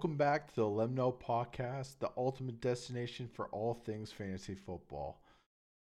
Welcome 0.00 0.16
back 0.16 0.48
to 0.48 0.54
the 0.54 0.66
Let 0.66 0.88
'Em 0.88 0.94
Know 0.94 1.12
Podcast, 1.12 1.98
the 1.98 2.10
ultimate 2.16 2.58
destination 2.58 3.28
for 3.28 3.48
all 3.48 3.74
things 3.74 4.10
fantasy 4.10 4.54
football. 4.54 5.22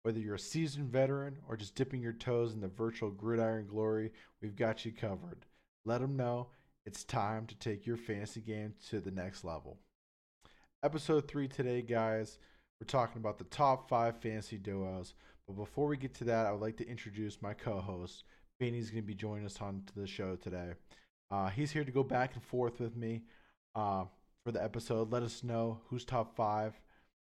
Whether 0.04 0.20
you're 0.20 0.36
a 0.36 0.40
seasoned 0.40 0.92
veteran 0.92 1.40
or 1.48 1.58
just 1.58 1.74
dipping 1.74 2.04
your 2.04 2.14
toes 2.14 2.54
in 2.54 2.60
the 2.60 2.68
virtual 2.68 3.10
gridiron 3.10 3.66
glory, 3.66 4.14
we've 4.40 4.56
got 4.56 4.86
you 4.86 4.92
covered. 4.92 5.48
Let 5.84 6.02
them 6.02 6.16
know 6.16 6.52
it's 6.86 7.04
time 7.04 7.48
to 7.48 7.56
take 7.56 7.88
your 7.88 7.98
fantasy 7.98 8.40
game 8.40 8.76
to 8.90 9.02
the 9.02 9.10
next 9.10 9.44
level. 9.44 9.80
Episode 10.84 11.28
3 11.28 11.48
today, 11.48 11.82
guys, 11.82 12.38
we're 12.80 12.86
talking 12.86 13.18
about 13.18 13.40
the 13.40 13.46
top 13.46 13.90
5 13.90 14.22
fantasy 14.22 14.60
duos. 14.60 15.16
But 15.48 15.56
before 15.56 15.88
we 15.88 15.98
get 15.98 16.14
to 16.14 16.26
that, 16.26 16.46
I 16.46 16.52
would 16.52 16.62
like 16.62 16.78
to 16.78 16.88
introduce 16.88 17.42
my 17.42 17.56
co 17.56 17.82
host. 17.82 18.26
Benny's 18.60 18.92
going 18.92 19.02
to 19.02 19.08
be 19.08 19.16
joining 19.16 19.48
us 19.48 19.60
on 19.60 19.82
to 19.88 19.96
the 19.96 20.06
show 20.06 20.36
today. 20.36 20.74
Uh, 21.32 21.50
he's 21.50 21.72
here 21.72 21.84
to 21.84 21.92
go 21.92 22.04
back 22.04 22.36
and 22.36 22.44
forth 22.44 22.80
with 22.80 22.96
me 22.96 23.24
uh, 23.76 24.06
for 24.44 24.52
the 24.52 24.64
episode. 24.64 25.12
Let 25.12 25.24
us 25.24 25.44
know 25.44 25.80
who's 25.88 26.06
top 26.06 26.36
five 26.36 26.80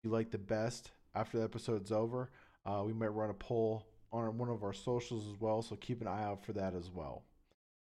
you 0.03 0.11
like 0.11 0.31
the 0.31 0.39
best 0.39 0.91
after 1.15 1.39
the 1.39 1.45
episode's 1.45 1.93
over. 1.93 2.31
Uh, 2.65 2.83
we 2.87 2.93
might 2.93 3.09
run 3.09 3.31
a 3.31 3.35
poll 3.35 3.87
on 4.13 4.39
one 4.39 4.49
of 4.49 4.63
our 4.63 4.73
socials 4.73 5.27
as 5.29 5.41
well, 5.41 5.63
so 5.63 5.77
keep 5.77 6.01
an 6.01 6.07
eye 6.07 6.23
out 6.23 6.45
for 6.45 6.53
that 6.53 6.75
as 6.75 6.91
well. 6.91 7.25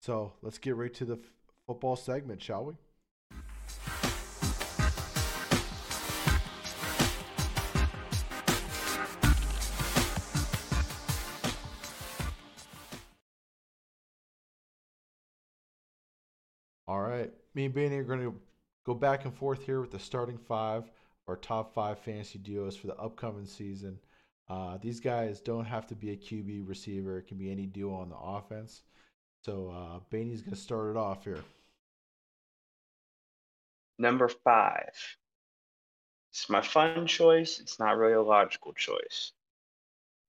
So 0.02 0.34
let's 0.42 0.58
get 0.58 0.76
right 0.76 0.94
to 0.96 1.06
the 1.06 1.14
f- 1.16 1.20
football 1.66 1.96
segment, 1.96 2.42
shall 2.42 2.66
we? 2.66 2.74
All 16.94 17.02
right. 17.02 17.34
Me 17.56 17.66
and 17.66 17.74
Benny 17.74 17.98
are 17.98 18.04
going 18.04 18.20
to 18.20 18.40
go 18.86 18.94
back 18.94 19.26
and 19.26 19.34
forth 19.34 19.66
here 19.66 19.82
with 19.82 19.90
the 19.90 19.98
starting 19.98 20.38
five, 20.38 20.92
our 21.28 21.36
top 21.36 21.74
five 21.74 21.98
fantasy 21.98 22.38
duos 22.38 22.76
for 22.76 22.86
the 22.86 22.96
upcoming 22.98 23.48
season. 23.48 23.98
Uh, 24.48 24.78
these 24.80 25.00
guys 25.00 25.42
don't 25.42 25.66
have 25.66 25.88
to 25.88 25.96
be 25.96 26.12
a 26.12 26.16
QB 26.16 26.70
receiver, 26.70 27.18
it 27.18 27.28
can 27.28 27.40
be 27.40 27.50
any 27.50 27.66
duo 27.66 27.96
on 27.96 28.10
the 28.10 28.16
offense. 28.16 28.84
So, 29.44 29.74
uh, 29.76 30.00
going 30.12 30.40
to 30.48 30.56
start 30.56 30.92
it 30.92 30.96
off 30.96 31.24
here. 31.24 31.44
Number 33.98 34.28
five. 34.28 34.94
It's 36.32 36.48
my 36.48 36.62
fun 36.62 37.08
choice. 37.08 37.60
It's 37.60 37.80
not 37.80 37.98
really 37.98 38.14
a 38.14 38.22
logical 38.22 38.74
choice. 38.74 39.32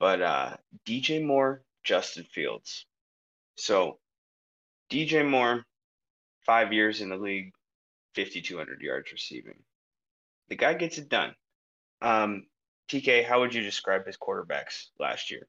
But 0.00 0.22
uh, 0.22 0.56
DJ 0.86 1.22
Moore, 1.22 1.60
Justin 1.82 2.24
Fields. 2.24 2.86
So, 3.58 3.98
DJ 4.90 5.28
Moore, 5.28 5.66
five 6.44 6.72
years 6.72 7.00
in 7.00 7.08
the 7.08 7.16
league, 7.16 7.52
5,200 8.14 8.80
yards 8.80 9.12
receiving. 9.12 9.56
The 10.48 10.56
guy 10.56 10.74
gets 10.74 10.98
it 10.98 11.08
done. 11.08 11.34
Um, 12.02 12.46
TK, 12.88 13.24
how 13.24 13.40
would 13.40 13.54
you 13.54 13.62
describe 13.62 14.06
his 14.06 14.16
quarterbacks 14.16 14.86
last 14.98 15.30
year? 15.30 15.46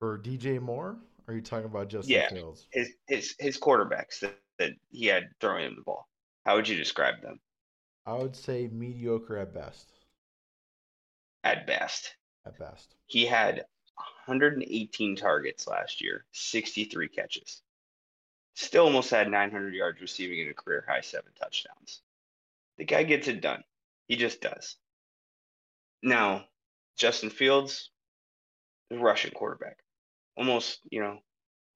For 0.00 0.18
DJ 0.18 0.60
Moore, 0.60 0.96
are 1.26 1.34
you 1.34 1.42
talking 1.42 1.66
about 1.66 1.88
Justin 1.88 2.14
yeah, 2.14 2.28
Fields? 2.30 2.66
His 2.70 2.92
his 3.06 3.34
his 3.38 3.58
quarterbacks 3.58 4.20
that, 4.20 4.38
that 4.58 4.72
he 4.90 5.06
had 5.06 5.28
throwing 5.40 5.66
him 5.66 5.74
the 5.76 5.82
ball. 5.82 6.08
How 6.46 6.56
would 6.56 6.68
you 6.68 6.76
describe 6.76 7.20
them? 7.20 7.40
I 8.06 8.14
would 8.14 8.34
say 8.34 8.68
mediocre 8.72 9.36
at 9.36 9.52
best. 9.52 9.92
At 11.44 11.66
best. 11.66 12.14
At 12.46 12.58
best. 12.58 12.94
He 13.06 13.26
had 13.26 13.66
118 14.26 15.16
targets 15.16 15.66
last 15.66 16.00
year, 16.00 16.24
63 16.32 17.08
catches. 17.08 17.62
Still 18.58 18.86
almost 18.86 19.10
had 19.10 19.30
900 19.30 19.72
yards 19.72 20.00
receiving 20.00 20.40
and 20.40 20.50
a 20.50 20.52
career 20.52 20.84
high 20.84 21.00
seven 21.00 21.30
touchdowns. 21.40 22.02
The 22.76 22.84
guy 22.84 23.04
gets 23.04 23.28
it 23.28 23.40
done. 23.40 23.62
He 24.08 24.16
just 24.16 24.40
does. 24.40 24.74
Now, 26.02 26.44
Justin 26.96 27.30
Fields, 27.30 27.90
the 28.90 28.98
Russian 28.98 29.30
quarterback, 29.30 29.78
almost 30.36 30.80
you 30.90 31.00
know, 31.00 31.20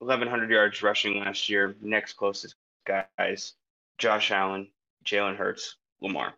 1100 0.00 0.50
yards 0.50 0.82
rushing 0.82 1.20
last 1.20 1.48
year. 1.48 1.76
Next 1.81 2.15
closest 2.15 2.56
guys, 2.84 3.53
Josh 3.99 4.32
Allen, 4.32 4.69
Jalen 5.04 5.37
Hurts, 5.37 5.76
Lamar. 6.00 6.34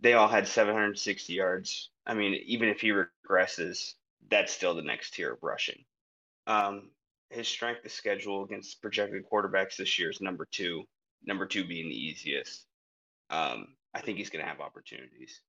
They 0.00 0.14
all 0.14 0.28
had 0.28 0.48
760 0.48 1.34
yards. 1.34 1.90
I 2.06 2.14
mean, 2.14 2.32
even 2.46 2.70
if 2.70 2.80
he 2.80 2.92
regresses, 2.92 3.92
that's 4.30 4.54
still 4.54 4.74
the 4.74 4.80
next 4.80 5.12
tier 5.12 5.34
of 5.34 5.42
rushing. 5.42 5.84
Um, 6.46 6.92
his 7.30 7.48
strength 7.48 7.84
of 7.84 7.92
schedule 7.92 8.44
against 8.44 8.80
projected 8.80 9.24
quarterbacks 9.30 9.76
this 9.76 9.98
year 9.98 10.10
is 10.10 10.20
number 10.20 10.46
two. 10.50 10.84
Number 11.24 11.46
two 11.46 11.64
being 11.66 11.88
the 11.88 11.94
easiest. 11.94 12.64
Um, 13.30 13.68
I 13.94 14.00
think 14.00 14.18
he's 14.18 14.30
going 14.30 14.44
to 14.44 14.48
have 14.48 14.60
opportunities. 14.60 15.40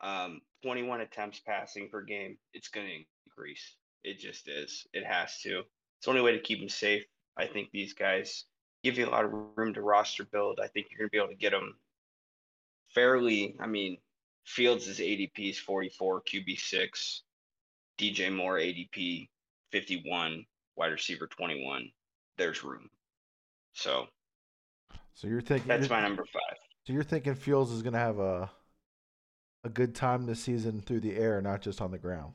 Um, 0.00 0.40
21 0.62 1.00
attempts 1.00 1.40
passing 1.40 1.88
per 1.88 2.02
game. 2.02 2.36
It's 2.52 2.68
going 2.68 2.86
to 2.86 3.04
increase. 3.26 3.76
It 4.04 4.18
just 4.18 4.48
is. 4.48 4.86
It 4.92 5.04
has 5.06 5.38
to. 5.42 5.60
It's 5.60 6.04
the 6.04 6.10
only 6.10 6.22
way 6.22 6.32
to 6.32 6.40
keep 6.40 6.60
him 6.60 6.68
safe. 6.68 7.04
I 7.36 7.46
think 7.46 7.70
these 7.70 7.94
guys 7.94 8.44
give 8.82 8.98
you 8.98 9.06
a 9.06 9.10
lot 9.10 9.24
of 9.24 9.32
room 9.56 9.72
to 9.74 9.80
roster 9.80 10.24
build. 10.24 10.58
I 10.62 10.66
think 10.66 10.88
you're 10.90 10.98
going 10.98 11.08
to 11.08 11.12
be 11.12 11.18
able 11.18 11.28
to 11.28 11.34
get 11.34 11.52
them 11.52 11.76
fairly. 12.94 13.56
I 13.60 13.66
mean, 13.66 13.98
Fields' 14.44 14.88
is 14.88 14.98
ADP 14.98 15.50
is 15.50 15.58
44, 15.58 16.22
QB 16.22 16.58
six. 16.58 17.22
DJ 17.98 18.34
Moore 18.34 18.58
ADP 18.58 19.28
51 19.70 20.44
wide 20.76 20.92
receiver 20.92 21.26
21, 21.26 21.90
there's 22.38 22.64
room. 22.64 22.88
So, 23.74 24.06
so 25.14 25.28
you're 25.28 25.40
thinking 25.40 25.68
that's 25.68 25.88
my 25.88 26.00
number 26.00 26.24
five. 26.24 26.58
So 26.86 26.92
you're 26.92 27.04
thinking 27.04 27.34
Fields 27.34 27.70
is 27.70 27.82
going 27.82 27.92
to 27.92 27.98
have 27.98 28.18
a 28.18 28.50
a 29.64 29.68
good 29.68 29.94
time 29.94 30.26
this 30.26 30.40
season 30.40 30.80
through 30.80 31.00
the 31.00 31.16
air, 31.16 31.40
not 31.40 31.62
just 31.62 31.80
on 31.80 31.90
the 31.90 31.98
ground. 31.98 32.32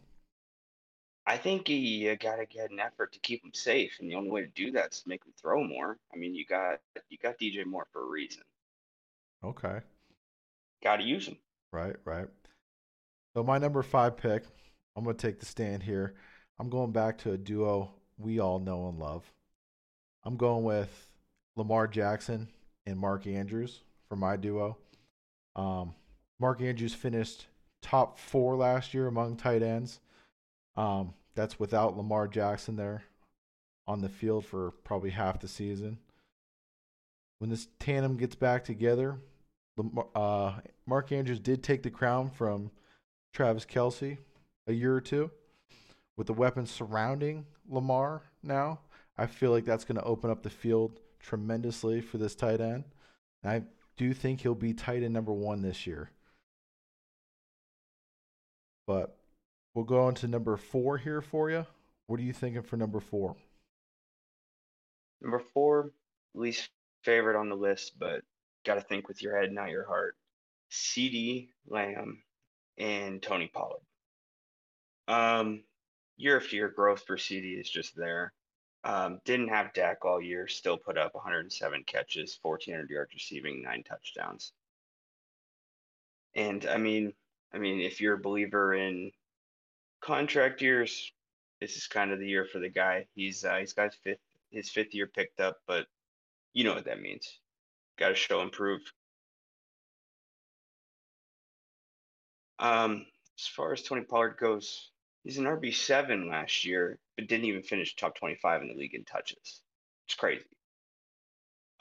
I 1.26 1.36
think 1.36 1.68
you 1.68 2.16
got 2.16 2.38
to 2.38 2.46
get 2.46 2.72
an 2.72 2.80
effort 2.80 3.12
to 3.12 3.20
keep 3.20 3.44
him 3.44 3.52
safe, 3.54 3.98
and 4.00 4.10
the 4.10 4.16
only 4.16 4.30
way 4.30 4.42
to 4.42 4.48
do 4.48 4.72
that 4.72 4.94
is 4.94 5.02
to 5.02 5.10
make 5.10 5.26
him 5.26 5.34
throw 5.40 5.62
more. 5.62 5.98
I 6.14 6.18
mean, 6.18 6.34
you 6.34 6.46
got 6.46 6.80
you 7.10 7.18
got 7.18 7.38
DJ 7.38 7.66
Moore 7.66 7.88
for 7.92 8.04
a 8.04 8.10
reason. 8.10 8.44
Okay. 9.44 9.80
Got 10.82 10.98
to 10.98 11.04
use 11.04 11.28
him. 11.28 11.38
Right, 11.74 11.96
right. 12.06 12.28
So 13.36 13.44
my 13.44 13.58
number 13.58 13.84
five 13.84 14.16
pick, 14.16 14.44
I'm 14.96 15.04
going 15.04 15.16
to 15.18 15.28
take 15.28 15.40
the 15.40 15.46
stand 15.46 15.84
here. 15.84 16.16
I'm 16.60 16.70
going 16.70 16.92
back 16.92 17.18
to 17.20 17.34
a 17.34 17.38
duo 17.38 17.92
we 18.18 18.40
all 18.40 18.60
know 18.60 18.90
and 18.90 19.00
love. 19.00 19.24
I'm 20.24 20.38
going 20.38 20.64
with 20.64 21.12
Lamar 21.56 21.88
Jackson 21.88 22.48
and 22.86 22.98
Mark 22.98 23.28
Andrews 23.28 23.82
for 24.10 24.16
my 24.16 24.36
duo. 24.36 24.78
Um, 25.56 25.94
Mark 26.40 26.62
Andrews 26.62 26.94
finished 26.94 27.48
top 27.82 28.20
four 28.20 28.56
last 28.56 28.94
year 28.94 29.08
among 29.08 29.38
tight 29.38 29.64
ends. 29.64 30.00
Um, 30.76 31.14
that's 31.36 31.60
without 31.60 31.98
Lamar 31.98 32.28
Jackson 32.28 32.76
there 32.76 33.04
on 33.88 34.02
the 34.02 34.10
field 34.10 34.46
for 34.46 34.72
probably 34.84 35.12
half 35.12 35.40
the 35.40 35.48
season. 35.48 35.98
When 37.40 37.50
this 37.50 37.68
tandem 37.80 38.18
gets 38.18 38.36
back 38.36 38.64
together, 38.64 39.20
uh, 40.16 40.54
Mark 40.86 41.12
Andrews 41.12 41.40
did 41.40 41.64
take 41.64 41.84
the 41.84 41.92
crown 41.92 42.30
from 42.30 42.72
Travis 43.34 43.66
Kelce 43.66 44.18
a 44.66 44.74
year 44.74 44.96
or 44.96 45.02
two 45.02 45.30
with 46.18 46.28
the 46.28 46.34
weapons 46.34 46.72
surrounding 46.72 47.46
Lamar 47.70 48.24
now, 48.44 48.80
I 49.18 49.28
feel 49.28 49.52
like 49.52 49.66
that's 49.66 49.86
going 49.86 49.98
to 49.98 50.04
open 50.04 50.30
up 50.30 50.44
the 50.44 50.50
field 50.50 51.00
tremendously 51.20 52.02
for 52.02 52.18
this 52.18 52.36
tight 52.36 52.60
end. 52.60 52.84
And 53.44 53.52
I 53.52 53.62
do 53.96 54.14
think 54.14 54.42
he'll 54.42 54.56
be 54.56 54.74
tight 54.74 55.04
end 55.04 55.14
number 55.14 55.34
one 55.34 55.62
this 55.62 55.88
year. 55.88 56.12
But 58.86 59.18
we'll 59.74 59.86
go 59.86 60.04
on 60.04 60.16
to 60.16 60.28
number 60.28 60.58
four 60.58 60.98
here 60.98 61.22
for 61.22 61.50
you. 61.50 61.66
What 62.08 62.20
are 62.20 62.24
you 62.24 62.34
thinking 62.34 62.64
for 62.64 62.78
number 62.78 63.00
four? 63.00 63.36
Number 65.22 65.40
four, 65.40 65.92
least 66.34 66.70
favorite 67.04 67.38
on 67.38 67.50
the 67.50 67.56
list, 67.56 67.94
but 68.00 68.22
got 68.66 68.76
to 68.76 68.82
think 68.82 69.08
with 69.08 69.22
your 69.22 69.38
head, 69.38 69.52
not 69.52 69.72
your 69.72 69.86
heart. 69.86 70.16
CeeDee 70.72 71.50
Lamb 71.68 72.22
and 72.78 73.22
Tony 73.22 73.50
Pollard. 73.54 73.82
Um, 75.08 75.64
year 76.18 76.38
after 76.38 76.56
year 76.56 76.70
growth 76.70 77.04
for 77.06 77.18
CeeDee 77.18 77.60
is 77.60 77.70
just 77.70 77.96
there. 77.96 78.34
Um, 78.84 79.20
didn't 79.26 79.50
have 79.50 79.74
Dak 79.74 80.06
all 80.06 80.22
year, 80.22 80.48
still 80.48 80.78
put 80.78 80.98
up 80.98 81.16
107 81.16 81.84
catches, 81.86 82.40
1,400 82.42 82.90
yards 82.90 83.14
receiving, 83.14 83.62
nine 83.62 83.84
touchdowns. 83.84 84.54
And 86.36 86.66
I 86.68 86.78
mean, 86.78 87.14
I 87.54 87.58
mean, 87.58 87.82
if 87.82 88.00
you're 88.00 88.14
a 88.16 88.20
believer 88.20 88.76
in 88.76 89.12
contract 90.02 90.62
years, 90.62 91.12
this 91.60 91.76
is 91.76 91.88
kind 91.88 92.12
of 92.12 92.20
the 92.20 92.28
year 92.28 92.46
for 92.46 92.60
the 92.60 92.70
guy. 92.70 93.08
He's 93.16 93.44
uh, 93.44 93.56
he's 93.56 93.74
got 93.74 93.92
his 93.92 93.96
fifth 94.04 94.20
his 94.52 94.70
fifth 94.70 94.94
year 94.94 95.08
picked 95.08 95.40
up, 95.40 95.58
but 95.68 95.88
you 96.54 96.64
know 96.64 96.76
what 96.76 96.86
that 96.86 97.02
means. 97.02 97.40
Got 97.98 98.10
to 98.10 98.16
show 98.16 98.42
improved. 98.42 98.92
Um, 102.60 103.06
as 103.38 103.48
far 103.48 103.74
as 103.74 103.84
Tony 103.84 104.02
Pollard 104.02 104.38
goes, 104.40 104.92
He's 105.28 105.40
an 105.40 105.44
RB 105.44 105.76
seven 105.76 106.30
last 106.30 106.64
year, 106.64 107.00
but 107.18 107.28
didn't 107.28 107.48
even 107.48 107.62
finish 107.62 107.98
top 107.98 108.16
twenty 108.16 108.36
five 108.36 108.62
in 108.62 108.70
the 108.70 108.74
league 108.74 108.96
in 108.96 109.04
touches. 109.04 109.62
It's 110.06 110.16
crazy. 110.16 110.46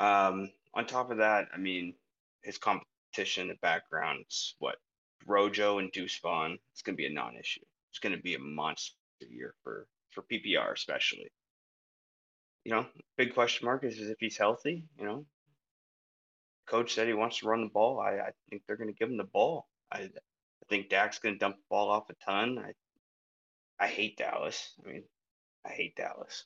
Um, 0.01 0.51
on 0.75 0.85
top 0.85 1.13
of 1.13 1.19
that, 1.19 1.47
I 1.55 1.57
mean, 1.57 1.95
his 2.43 2.59
competition, 2.59 3.47
the 3.47 3.55
background's 3.63 4.57
what 4.59 4.79
Rojo 5.27 5.79
and 5.79 5.93
Deuce 5.93 6.19
Vaughn. 6.19 6.59
It's 6.73 6.83
going 6.83 6.97
to 6.97 7.01
be 7.01 7.07
a 7.07 7.13
non-issue. 7.13 7.61
It's 7.91 8.01
going 8.01 8.17
to 8.17 8.21
be 8.21 8.35
a 8.35 8.41
monster 8.41 8.97
year 9.21 9.55
for 9.63 9.87
for 10.11 10.23
PPR, 10.23 10.73
especially. 10.73 11.31
You 12.65 12.73
know, 12.73 12.87
big 13.17 13.33
question 13.33 13.67
mark 13.67 13.85
is, 13.85 14.01
is 14.01 14.11
if 14.11 14.19
he's 14.19 14.37
healthy. 14.37 14.83
You 14.99 15.07
know, 15.07 15.27
coach 16.67 16.95
said 16.95 17.07
he 17.07 17.15
wants 17.15 17.39
to 17.39 17.47
run 17.47 17.61
the 17.61 17.71
ball. 17.71 18.01
I, 18.01 18.19
I 18.19 18.31
think 18.51 18.63
they're 18.67 18.77
going 18.77 18.93
to 18.93 18.99
give 18.99 19.09
him 19.09 19.19
the 19.19 19.23
ball. 19.23 19.69
I, 19.93 19.99
I 19.99 20.11
think 20.69 20.89
Dak's 20.89 21.21
going 21.21 21.37
to 21.37 21.39
dump 21.39 21.59
the 21.59 21.63
ball 21.71 21.91
off 21.91 22.11
a 22.11 22.15
ton. 22.25 22.59
I 22.59 22.73
I 23.78 23.88
hate 23.88 24.17
Dallas. 24.17 24.73
I 24.84 24.88
mean, 24.88 25.05
I 25.64 25.70
hate 25.70 25.96
Dallas, 25.96 26.44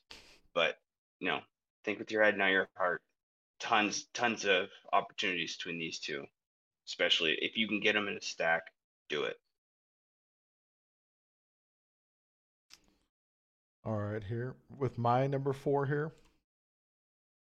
but 0.53 0.75
you 1.19 1.29
know, 1.29 1.39
think 1.83 1.99
with 1.99 2.11
your 2.11 2.23
head, 2.23 2.37
not 2.37 2.51
your 2.51 2.69
heart. 2.75 3.01
Tons, 3.59 4.05
tons 4.13 4.45
of 4.45 4.69
opportunities 4.91 5.55
between 5.55 5.77
these 5.77 5.99
two, 5.99 6.25
especially 6.87 7.37
if 7.41 7.57
you 7.57 7.67
can 7.67 7.79
get 7.79 7.93
them 7.93 8.07
in 8.07 8.17
a 8.17 8.21
stack, 8.21 8.63
do 9.07 9.23
it. 9.23 9.37
All 13.85 13.97
right, 13.97 14.23
here 14.23 14.55
with 14.77 14.97
my 14.97 15.27
number 15.27 15.53
four 15.53 15.85
here, 15.85 16.11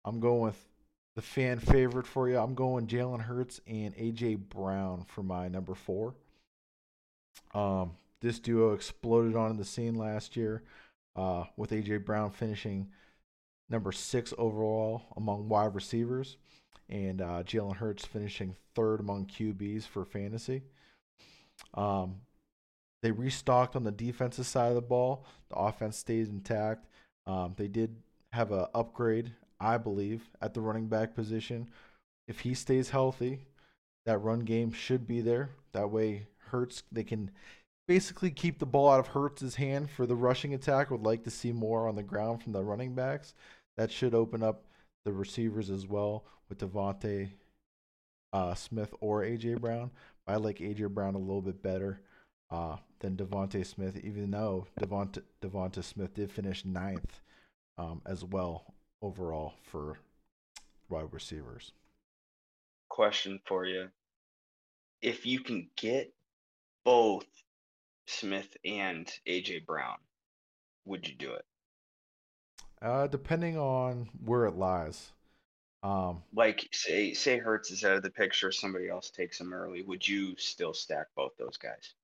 I'm 0.04 0.20
going 0.20 0.40
with 0.40 0.62
the 1.16 1.22
fan 1.22 1.58
favorite 1.58 2.06
for 2.06 2.28
you. 2.28 2.38
I'm 2.38 2.54
going 2.54 2.86
Jalen 2.86 3.20
Hurts 3.20 3.60
and 3.66 3.94
AJ 3.94 4.48
Brown 4.48 5.04
for 5.06 5.22
my 5.22 5.48
number 5.48 5.74
four. 5.74 6.14
Um, 7.52 7.92
this 8.20 8.38
duo 8.38 8.72
exploded 8.72 9.36
onto 9.36 9.56
the 9.56 9.64
scene 9.64 9.94
last 9.94 10.36
year, 10.36 10.62
uh, 11.16 11.44
with 11.56 11.70
AJ 11.70 12.04
Brown 12.04 12.30
finishing 12.30 12.88
number 13.68 13.92
six 13.92 14.34
overall 14.36 15.02
among 15.16 15.48
wide 15.48 15.74
receivers, 15.74 16.36
and 16.88 17.20
uh, 17.20 17.42
Jalen 17.44 17.76
Hurts 17.76 18.04
finishing 18.04 18.56
third 18.74 19.00
among 19.00 19.26
QBs 19.26 19.84
for 19.84 20.04
fantasy. 20.04 20.62
Um, 21.74 22.16
they 23.02 23.12
restocked 23.12 23.76
on 23.76 23.84
the 23.84 23.90
defensive 23.90 24.46
side 24.46 24.68
of 24.68 24.74
the 24.74 24.82
ball. 24.82 25.24
The 25.48 25.56
offense 25.56 25.96
stays 25.96 26.28
intact. 26.28 26.86
Um, 27.26 27.54
they 27.56 27.68
did 27.68 27.96
have 28.32 28.52
an 28.52 28.66
upgrade, 28.74 29.32
I 29.58 29.78
believe, 29.78 30.28
at 30.42 30.54
the 30.54 30.60
running 30.60 30.86
back 30.86 31.14
position. 31.14 31.68
If 32.28 32.40
he 32.40 32.54
stays 32.54 32.90
healthy, 32.90 33.46
that 34.06 34.18
run 34.18 34.40
game 34.40 34.72
should 34.72 35.06
be 35.06 35.20
there. 35.20 35.50
That 35.72 35.90
way, 35.90 36.26
Hurts 36.50 36.82
they 36.90 37.04
can 37.04 37.30
basically 37.90 38.30
keep 38.30 38.60
the 38.60 38.66
ball 38.66 38.88
out 38.88 39.00
of 39.00 39.08
Hurts' 39.08 39.56
hand 39.56 39.90
for 39.90 40.06
the 40.06 40.14
rushing 40.14 40.54
attack. 40.54 40.92
Would 40.92 41.02
like 41.02 41.24
to 41.24 41.30
see 41.30 41.50
more 41.50 41.88
on 41.88 41.96
the 41.96 42.04
ground 42.04 42.40
from 42.40 42.52
the 42.52 42.62
running 42.62 42.94
backs. 42.94 43.34
That 43.76 43.90
should 43.90 44.14
open 44.14 44.44
up 44.44 44.62
the 45.04 45.12
receivers 45.12 45.70
as 45.70 45.88
well 45.88 46.24
with 46.48 46.58
DeVonta 46.58 47.32
uh, 48.32 48.54
Smith 48.54 48.94
or 49.00 49.24
AJ 49.24 49.60
Brown. 49.60 49.90
I 50.28 50.36
like 50.36 50.58
AJ 50.58 50.90
Brown 50.90 51.16
a 51.16 51.18
little 51.18 51.42
bit 51.42 51.64
better 51.64 52.00
uh, 52.48 52.76
than 53.00 53.16
DeVonta 53.16 53.66
Smith, 53.66 53.98
even 54.04 54.30
though 54.30 54.68
DeVonta, 54.80 55.24
DeVonta 55.42 55.82
Smith 55.82 56.14
did 56.14 56.30
finish 56.30 56.64
ninth 56.64 57.20
um, 57.76 58.02
as 58.06 58.24
well 58.24 58.72
overall 59.02 59.54
for 59.64 59.98
wide 60.88 61.08
receivers. 61.10 61.72
Question 62.88 63.40
for 63.46 63.66
you. 63.66 63.88
If 65.02 65.26
you 65.26 65.40
can 65.40 65.68
get 65.74 66.14
both 66.84 67.24
Smith 68.10 68.56
and 68.64 69.10
AJ 69.26 69.66
Brown, 69.66 69.96
would 70.84 71.08
you 71.08 71.14
do 71.14 71.32
it? 71.32 71.44
Uh, 72.82 73.06
depending 73.06 73.56
on 73.56 74.08
where 74.24 74.46
it 74.46 74.56
lies. 74.56 75.12
Um, 75.82 76.22
like 76.34 76.68
say 76.72 77.14
say 77.14 77.38
Hurts 77.38 77.70
is 77.70 77.84
out 77.84 77.96
of 77.96 78.02
the 78.02 78.10
picture, 78.10 78.52
somebody 78.52 78.88
else 78.88 79.10
takes 79.10 79.40
him 79.40 79.54
early. 79.54 79.82
Would 79.82 80.06
you 80.06 80.34
still 80.36 80.74
stack 80.74 81.06
both 81.16 81.32
those 81.38 81.56
guys? 81.56 81.94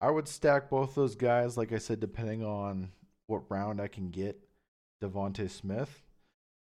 I 0.00 0.10
would 0.10 0.28
stack 0.28 0.70
both 0.70 0.94
those 0.94 1.16
guys, 1.16 1.56
like 1.56 1.72
I 1.72 1.78
said, 1.78 1.98
depending 1.98 2.44
on 2.44 2.90
what 3.26 3.50
round 3.50 3.80
I 3.80 3.88
can 3.88 4.10
get 4.10 4.38
DeVonta 5.02 5.50
Smith. 5.50 6.02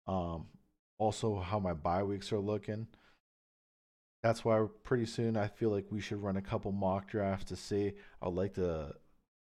Um, 0.06 0.48
also 0.98 1.40
how 1.40 1.60
my 1.60 1.74
bye 1.74 2.04
weeks 2.04 2.32
are 2.32 2.40
looking. 2.40 2.88
That's 4.24 4.44
why 4.44 4.66
pretty 4.84 5.06
soon 5.06 5.38
I 5.38 5.48
feel 5.48 5.70
like 5.70 5.86
we 5.92 6.02
should 6.02 6.22
run 6.22 6.38
a 6.38 6.42
couple 6.42 6.72
mock 6.72 7.10
drafts 7.10 7.46
to 7.46 7.56
see. 7.56 7.94
I'd 8.22 8.34
like 8.34 8.56
to 8.56 8.94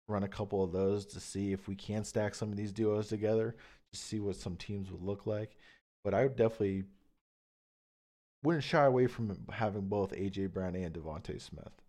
run 0.08 0.22
a 0.22 0.28
couple 0.28 0.62
of 0.62 0.72
those 0.72 1.06
to 1.06 1.20
see 1.20 1.52
if 1.52 1.66
we 1.66 1.74
can 1.74 2.04
stack 2.04 2.34
some 2.34 2.50
of 2.50 2.56
these 2.56 2.72
duos 2.72 3.08
together 3.08 3.56
to 3.92 3.98
see 3.98 4.20
what 4.20 4.36
some 4.36 4.56
teams 4.56 4.90
would 4.90 5.02
look 5.02 5.26
like. 5.26 5.56
But 6.04 6.14
I 6.14 6.22
would 6.22 6.36
definitely 6.36 6.84
wouldn't 8.44 8.64
shy 8.64 8.84
away 8.84 9.06
from 9.06 9.36
having 9.50 9.88
both 9.88 10.12
AJ 10.12 10.52
Brown 10.52 10.76
and 10.76 10.94
DeVonta 10.94 11.40
Smith. 11.40 11.82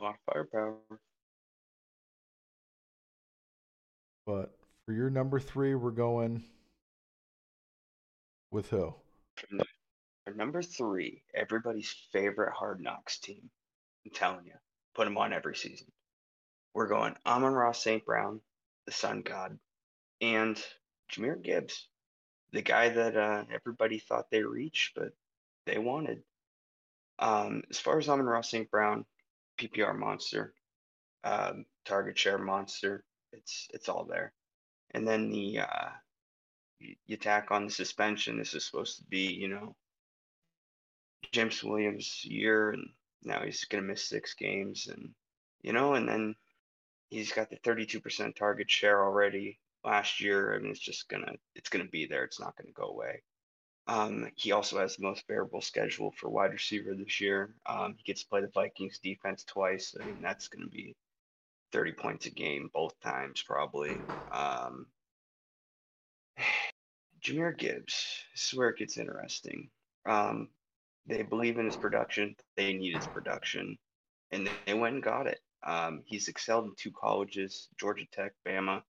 A 0.00 0.04
lot 0.04 0.14
of 0.14 0.32
firepower. 0.32 0.76
But 4.26 4.54
for 4.86 4.92
your 4.92 5.10
number 5.10 5.40
three, 5.40 5.74
we're 5.74 5.90
going 5.90 6.44
with 8.52 8.68
who? 8.70 8.94
For 10.24 10.32
number 10.34 10.62
three, 10.62 11.24
everybody's 11.34 11.94
favorite 12.12 12.52
Hard 12.52 12.80
Knocks 12.80 13.18
team. 13.18 13.50
I'm 14.04 14.12
telling 14.12 14.46
you, 14.46 14.54
put 14.94 15.04
them 15.04 15.18
on 15.18 15.32
every 15.32 15.56
season. 15.56 15.88
We're 16.74 16.88
going 16.88 17.16
Amon-Ra 17.26 17.72
St. 17.72 18.04
Brown, 18.04 18.40
the 18.86 18.92
Sun 18.92 19.22
God, 19.22 19.58
and 20.20 20.62
Jahmyr 21.10 21.42
Gibbs, 21.42 21.88
the 22.52 22.62
guy 22.62 22.88
that 22.88 23.16
uh, 23.16 23.44
everybody 23.52 23.98
thought 23.98 24.30
they 24.30 24.42
reached, 24.42 24.94
but 24.94 25.12
they 25.66 25.78
wanted. 25.78 26.22
Um, 27.18 27.62
as 27.70 27.78
far 27.78 27.98
as 27.98 28.08
Amon-Ra 28.08 28.42
St. 28.42 28.70
Brown, 28.70 29.04
PPR 29.58 29.96
monster, 29.96 30.54
um, 31.24 31.66
target 31.84 32.18
share 32.18 32.38
monster, 32.38 33.04
it's 33.32 33.68
it's 33.74 33.88
all 33.88 34.04
there. 34.04 34.32
And 34.92 35.06
then 35.06 35.30
the 35.30 35.60
uh, 35.60 35.88
you 37.06 37.16
tack 37.16 37.50
on 37.50 37.66
the 37.66 37.72
suspension. 37.72 38.38
This 38.38 38.54
is 38.54 38.64
supposed 38.64 38.98
to 38.98 39.04
be, 39.04 39.32
you 39.32 39.48
know, 39.48 39.74
James 41.30 41.62
Williams' 41.62 42.24
year, 42.24 42.70
and 42.70 42.88
now 43.22 43.42
he's 43.44 43.64
gonna 43.64 43.82
miss 43.82 44.08
six 44.08 44.34
games, 44.34 44.88
and 44.88 45.14
you 45.62 45.72
know, 45.72 45.94
and 45.94 46.08
then 46.08 46.34
he's 47.10 47.32
got 47.32 47.50
the 47.50 47.56
32% 47.58 48.34
target 48.34 48.70
share 48.70 49.04
already 49.04 49.58
last 49.84 50.20
year. 50.20 50.54
I 50.54 50.58
mean, 50.58 50.70
it's 50.72 50.80
just 50.80 51.08
gonna 51.08 51.32
it's 51.54 51.68
gonna 51.68 51.84
be 51.84 52.06
there. 52.06 52.24
It's 52.24 52.40
not 52.40 52.56
gonna 52.56 52.72
go 52.72 52.88
away. 52.88 53.22
Um, 53.86 54.28
he 54.36 54.52
also 54.52 54.78
has 54.78 54.96
the 54.96 55.02
most 55.02 55.26
favorable 55.26 55.60
schedule 55.60 56.12
for 56.12 56.30
wide 56.30 56.52
receiver 56.52 56.94
this 56.94 57.20
year. 57.20 57.54
Um, 57.66 57.94
he 57.96 58.04
gets 58.04 58.22
to 58.22 58.28
play 58.28 58.40
the 58.40 58.50
Vikings 58.54 59.00
defense 59.02 59.44
twice. 59.44 59.94
I 60.00 60.04
mean, 60.04 60.22
that's 60.22 60.48
going 60.48 60.64
to 60.64 60.70
be 60.70 60.94
30 61.72 61.92
points 61.92 62.26
a 62.26 62.30
game 62.30 62.70
both 62.72 62.98
times, 63.00 63.42
probably. 63.42 63.96
Um, 64.30 64.86
Jahmyr 67.22 67.56
Gibbs, 67.56 68.24
this 68.32 68.52
is 68.52 68.54
where 68.54 68.68
it 68.68 68.78
gets 68.78 68.98
interesting. 68.98 69.70
Um, 70.06 70.48
they 71.06 71.22
believe 71.22 71.58
in 71.58 71.64
his 71.66 71.76
production, 71.76 72.36
they 72.56 72.72
need 72.74 72.94
his 72.94 73.06
production, 73.06 73.76
and 74.30 74.48
they 74.66 74.74
went 74.74 74.94
and 74.94 75.02
got 75.02 75.26
it. 75.26 75.40
Um, 75.64 76.02
he's 76.06 76.28
excelled 76.28 76.64
in 76.66 76.72
two 76.76 76.92
colleges, 76.92 77.68
Georgia 77.78 78.06
Tech, 78.12 78.32
Bama. 78.46 78.82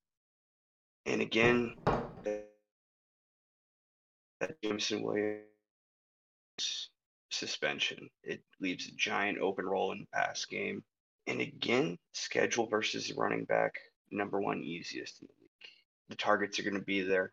And 1.06 1.20
again, 1.20 1.74
that 2.24 2.46
Jameson 4.62 5.02
Williams 5.02 5.44
suspension. 7.30 8.08
It 8.22 8.42
leaves 8.60 8.88
a 8.88 8.92
giant 8.96 9.38
open 9.38 9.66
role 9.66 9.92
in 9.92 10.00
the 10.00 10.06
pass 10.12 10.44
game. 10.44 10.82
And 11.26 11.40
again, 11.40 11.98
schedule 12.12 12.66
versus 12.66 13.12
running 13.16 13.44
back, 13.44 13.72
number 14.10 14.40
one 14.40 14.62
easiest 14.62 15.20
in 15.22 15.28
the 15.28 15.34
league. 15.40 15.50
The 16.10 16.16
targets 16.16 16.58
are 16.58 16.62
going 16.62 16.74
to 16.74 16.80
be 16.80 17.02
there. 17.02 17.32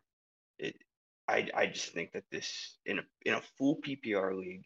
It, 0.58 0.76
I, 1.28 1.48
I 1.56 1.66
just 1.68 1.94
think 1.94 2.12
that 2.14 2.24
this 2.32 2.78
in 2.86 3.00
a 3.00 3.04
in 3.26 3.34
a 3.34 3.42
full 3.58 3.78
PPR 3.78 4.38
league, 4.38 4.66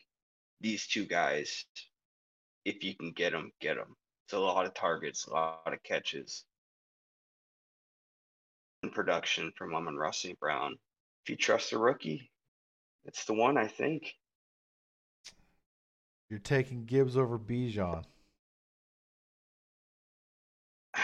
these 0.62 0.88
two 0.88 1.06
guys, 1.06 1.66
if 2.64 2.84
you 2.84 2.96
can 2.96 3.12
get 3.12 3.32
them, 3.32 3.52
get 3.60 3.76
them. 3.76 3.96
It's 4.26 4.34
a 4.34 4.40
lot 4.40 4.66
of 4.66 4.74
targets, 4.74 5.28
a 5.28 5.34
lot 5.34 5.62
of 5.68 5.84
catches, 5.84 6.46
and 8.82 8.92
production 8.92 9.52
from 9.58 9.76
Amon-Ra 9.76 10.12
St. 10.12 10.40
Brown. 10.40 10.76
If 11.24 11.30
you 11.30 11.36
trust 11.36 11.74
a 11.74 11.78
rookie, 11.78 12.32
it's 13.06 13.26
the 13.26 13.34
one 13.34 13.58
I 13.58 13.68
think. 13.68 14.16
You're 16.30 16.40
taking 16.40 16.86
Gibbs 16.86 17.18
over 17.18 17.38
Bijan. 17.38 18.04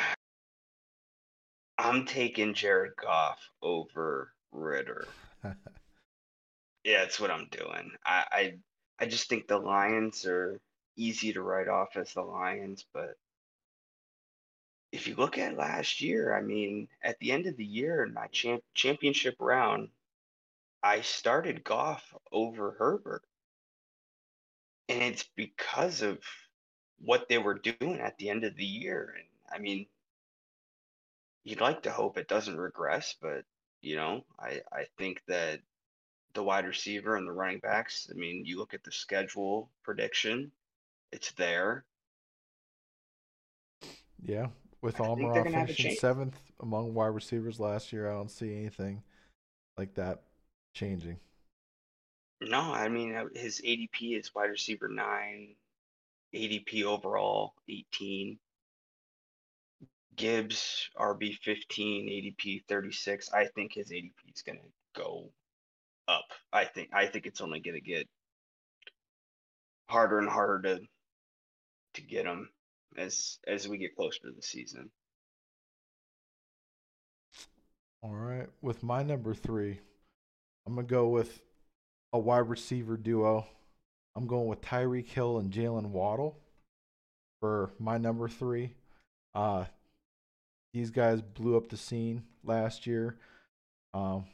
I'm 1.77 2.05
taking 2.05 2.53
Jared 2.53 2.93
Goff 3.01 3.39
over 3.61 4.33
Ritter. 4.51 5.07
yeah, 5.43 5.53
that's 7.01 7.19
what 7.19 7.31
I'm 7.31 7.47
doing. 7.51 7.91
I, 8.05 8.25
I 8.31 8.53
I 9.01 9.07
just 9.07 9.27
think 9.29 9.47
the 9.47 9.57
Lions 9.57 10.27
are 10.27 10.61
easy 10.95 11.33
to 11.33 11.41
write 11.41 11.67
off 11.67 11.97
as 11.97 12.13
the 12.13 12.21
Lions, 12.21 12.85
but 12.93 13.17
if 14.91 15.07
you 15.07 15.15
look 15.15 15.39
at 15.39 15.57
last 15.57 16.01
year, 16.01 16.37
I 16.37 16.41
mean, 16.41 16.87
at 17.01 17.17
the 17.19 17.31
end 17.31 17.47
of 17.47 17.57
the 17.57 17.65
year 17.65 18.03
in 18.03 18.13
my 18.13 18.27
champ- 18.27 18.63
championship 18.75 19.37
round, 19.39 19.89
I 20.83 21.01
started 21.01 21.63
Goff 21.63 22.13
over 22.31 22.75
Herbert. 22.77 23.23
And 24.87 25.01
it's 25.01 25.27
because 25.35 26.03
of 26.03 26.19
what 26.99 27.27
they 27.27 27.39
were 27.39 27.57
doing 27.57 27.99
at 27.99 28.17
the 28.19 28.29
end 28.29 28.43
of 28.43 28.55
the 28.55 28.65
year. 28.65 29.15
And 29.17 29.27
I 29.51 29.59
mean, 29.59 29.87
you'd 31.43 31.61
like 31.61 31.83
to 31.83 31.91
hope 31.91 32.17
it 32.17 32.27
doesn't 32.27 32.57
regress, 32.57 33.15
but 33.19 33.45
you 33.81 33.95
know, 33.95 34.25
I, 34.39 34.61
I 34.71 34.85
think 34.99 35.23
that 35.27 35.61
the 36.33 36.43
wide 36.43 36.65
receiver 36.65 37.15
and 37.15 37.27
the 37.27 37.31
running 37.31 37.59
backs, 37.59 38.07
I 38.11 38.17
mean, 38.17 38.43
you 38.45 38.57
look 38.57 38.73
at 38.73 38.83
the 38.83 38.91
schedule 38.91 39.69
prediction, 39.83 40.51
it's 41.11 41.31
there. 41.33 41.85
Yeah, 44.23 44.47
with 44.81 44.99
Amon-Ra 44.99 45.43
gonna 45.43 45.57
have 45.57 45.69
a 45.69 45.73
finishing 45.73 45.95
seventh 45.95 46.39
among 46.61 46.93
wide 46.93 47.07
receivers 47.07 47.59
last 47.59 47.91
year, 47.91 48.09
I 48.09 48.13
don't 48.13 48.31
see 48.31 48.55
anything 48.55 49.03
like 49.77 49.95
that 49.95 50.21
changing. 50.73 51.17
No, 52.41 52.59
I 52.59 52.87
mean 52.89 53.15
uh, 53.15 53.25
his 53.35 53.61
ADP 53.61 54.19
is 54.19 54.33
wide 54.33 54.49
receiver 54.49 54.87
nine, 54.87 55.55
ADP 56.33 56.83
overall 56.83 57.53
eighteen. 57.69 58.39
Gibbs 60.15 60.89
RB 60.97 61.37
fifteen, 61.37 62.07
ADP 62.07 62.63
thirty 62.67 62.91
six. 62.91 63.31
I 63.31 63.45
think 63.45 63.73
his 63.73 63.91
ADP 63.91 64.11
is 64.33 64.41
gonna 64.41 64.59
go 64.95 65.31
up. 66.11 66.25
I 66.51 66.65
think 66.65 66.89
I 66.93 67.07
think 67.07 67.25
it's 67.25 67.41
only 67.41 67.59
gonna 67.59 67.79
get 67.79 68.07
harder 69.87 70.19
and 70.19 70.29
harder 70.29 70.61
to 70.61 70.79
to 71.95 72.01
get 72.01 72.25
them 72.25 72.49
as 72.97 73.39
as 73.47 73.67
we 73.67 73.77
get 73.77 73.95
closer 73.95 74.19
to 74.25 74.31
the 74.35 74.41
season. 74.41 74.89
All 78.03 78.15
right, 78.15 78.47
with 78.61 78.83
my 78.83 79.03
number 79.03 79.33
three, 79.33 79.79
I'm 80.65 80.75
gonna 80.75 80.87
go 80.87 81.07
with 81.07 81.41
a 82.13 82.19
wide 82.19 82.49
receiver 82.49 82.97
duo. 82.97 83.45
I'm 84.15 84.27
going 84.27 84.47
with 84.47 84.61
Tyreek 84.61 85.07
Hill 85.07 85.37
and 85.37 85.51
Jaylen 85.51 85.87
Waddle 85.87 86.37
for 87.39 87.71
my 87.79 87.97
number 87.97 88.27
three. 88.27 88.73
Uh, 89.33 89.65
these 90.73 90.89
guys 90.89 91.21
blew 91.21 91.55
up 91.55 91.69
the 91.69 91.77
scene 91.77 92.23
last 92.43 92.85
year. 92.87 93.17
Um, 93.93 94.25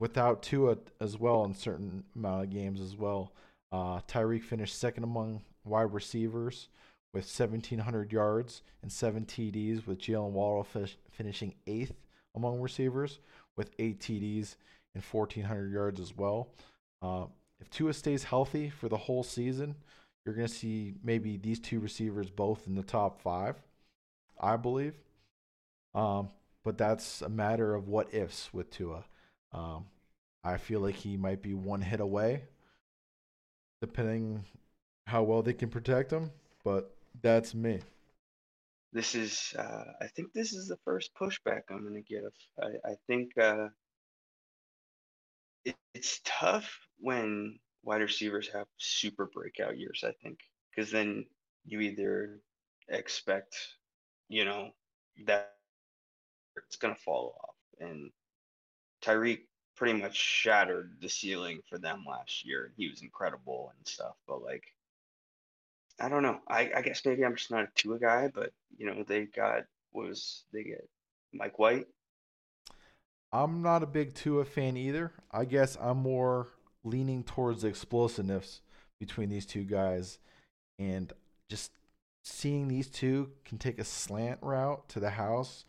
without 0.00 0.42
Tua 0.42 0.78
as 1.00 1.18
well 1.18 1.44
in 1.44 1.54
certain 1.54 2.02
amount 2.16 2.44
of 2.44 2.50
games 2.50 2.80
as 2.80 2.96
well. 2.96 3.32
Uh, 3.70 4.00
Tyreek 4.08 4.42
finished 4.42 4.76
second 4.76 5.04
among 5.04 5.42
wide 5.64 5.92
receivers 5.92 6.68
with 7.12 7.24
1,700 7.24 8.12
yards 8.12 8.62
and 8.82 8.90
seven 8.90 9.24
TDs, 9.24 9.86
with 9.86 9.98
Jaylen 9.98 10.30
Waddle 10.30 10.66
finishing 11.10 11.54
eighth 11.66 11.94
among 12.34 12.60
receivers 12.60 13.18
with 13.56 13.70
eight 13.78 14.00
TDs 14.00 14.56
and 14.94 15.04
1,400 15.04 15.72
yards 15.72 16.00
as 16.00 16.16
well. 16.16 16.48
Uh, 17.02 17.26
if 17.60 17.68
Tua 17.70 17.92
stays 17.92 18.24
healthy 18.24 18.70
for 18.70 18.88
the 18.88 18.96
whole 18.96 19.22
season, 19.22 19.74
you're 20.24 20.34
going 20.34 20.46
to 20.46 20.52
see 20.52 20.94
maybe 21.02 21.36
these 21.36 21.60
two 21.60 21.80
receivers 21.80 22.30
both 22.30 22.66
in 22.66 22.74
the 22.74 22.82
top 22.82 23.20
five, 23.20 23.56
I 24.40 24.56
believe. 24.56 24.94
Um, 25.94 26.30
but 26.64 26.78
that's 26.78 27.22
a 27.22 27.28
matter 27.28 27.74
of 27.74 27.88
what 27.88 28.14
ifs 28.14 28.52
with 28.52 28.70
Tua. 28.70 29.04
Um, 29.52 29.86
I 30.44 30.56
feel 30.56 30.80
like 30.80 30.94
he 30.94 31.16
might 31.16 31.42
be 31.42 31.54
one 31.54 31.82
hit 31.82 32.00
away, 32.00 32.44
depending 33.80 34.44
how 35.06 35.22
well 35.22 35.42
they 35.42 35.52
can 35.52 35.68
protect 35.68 36.12
him. 36.12 36.30
But 36.64 36.94
that's 37.20 37.54
me. 37.54 37.80
This 38.92 39.14
is 39.14 39.54
uh, 39.58 39.84
I 40.00 40.08
think 40.08 40.32
this 40.32 40.52
is 40.52 40.68
the 40.68 40.78
first 40.84 41.10
pushback 41.14 41.62
I'm 41.70 41.84
gonna 41.84 42.00
give. 42.00 42.32
I, 42.60 42.90
I 42.90 42.94
think 43.06 43.36
uh, 43.38 43.68
it, 45.64 45.76
it's 45.94 46.20
tough 46.24 46.70
when 46.98 47.58
wide 47.82 48.02
receivers 48.02 48.48
have 48.52 48.66
super 48.78 49.26
breakout 49.32 49.78
years, 49.78 50.02
I 50.04 50.12
think, 50.22 50.38
because 50.70 50.90
then 50.90 51.26
you 51.64 51.80
either 51.80 52.40
expect, 52.88 53.56
you 54.28 54.44
know, 54.44 54.70
that 55.26 55.54
it's 56.56 56.76
going 56.76 56.94
to 56.94 57.00
fall 57.00 57.36
off. 57.42 57.56
And 57.80 58.10
Tyreek 59.02 59.40
pretty 59.76 59.98
much 59.98 60.16
shattered 60.16 60.96
the 61.00 61.08
ceiling 61.08 61.60
for 61.68 61.78
them 61.78 62.04
last 62.08 62.44
year. 62.46 62.72
He 62.76 62.88
was 62.88 63.02
incredible 63.02 63.72
and 63.76 63.86
stuff, 63.86 64.14
but 64.26 64.42
like, 64.42 64.64
I 65.98 66.08
don't 66.08 66.22
know. 66.22 66.40
I, 66.48 66.70
I 66.76 66.82
guess 66.82 67.04
maybe 67.04 67.24
I'm 67.24 67.36
just 67.36 67.50
not 67.50 67.64
a 67.64 67.68
Tua 67.74 67.98
guy, 67.98 68.30
but 68.34 68.52
you 68.76 68.86
know, 68.86 69.04
they 69.06 69.26
got 69.26 69.64
was 69.92 70.44
they 70.52 70.64
get 70.64 70.88
Mike 71.32 71.58
White. 71.58 71.86
I'm 73.32 73.62
not 73.62 73.82
a 73.82 73.86
big 73.86 74.14
Tua 74.14 74.44
fan 74.44 74.76
either. 74.76 75.12
I 75.30 75.44
guess 75.44 75.76
I'm 75.80 75.98
more 75.98 76.48
leaning 76.82 77.22
towards 77.22 77.62
the 77.62 77.68
explosiveness 77.68 78.60
between 78.98 79.28
these 79.28 79.46
two 79.46 79.64
guys, 79.64 80.18
and 80.78 81.12
just 81.48 81.72
seeing 82.24 82.68
these 82.68 82.88
two 82.88 83.30
can 83.44 83.58
take 83.58 83.78
a 83.78 83.84
slant 83.84 84.38
route 84.42 84.88
to 84.90 85.00
the 85.00 85.10
house, 85.10 85.64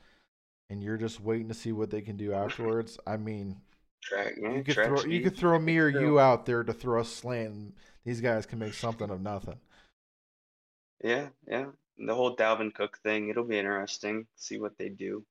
and 0.72 0.82
you're 0.82 0.98
just 0.98 1.20
waiting 1.20 1.50
to 1.50 1.54
see 1.54 1.74
what 1.74 1.92
they 1.92 2.02
can 2.02 2.16
do 2.16 2.32
afterwards. 2.32 2.98
I 3.06 3.18
mean, 3.18 3.58
Track, 4.02 4.36
yeah, 4.42 4.54
you 4.54 4.64
could 4.64 4.76
throw 4.76 5.04
you 5.04 5.22
could 5.22 5.38
throw 5.38 5.60
me 5.60 5.78
or 5.78 5.90
you 5.90 6.18
out 6.30 6.46
there 6.46 6.64
to 6.64 6.74
throw 6.74 7.02
a 7.02 7.06
slant. 7.06 7.54
And 7.54 7.74
these 8.06 8.22
guys 8.22 8.46
can 8.46 8.58
make 8.58 8.74
something 8.74 9.10
of 9.10 9.22
nothing. 9.22 9.60
Yeah, 11.04 11.28
yeah. 11.46 11.66
The 11.98 12.16
whole 12.16 12.36
Dalvin 12.36 12.74
Cook 12.74 13.00
thing, 13.04 13.30
it'll 13.30 13.44
be 13.44 13.60
interesting. 13.60 14.26
See 14.38 14.60
what 14.60 14.78
they 14.78 14.88
do. 14.88 15.26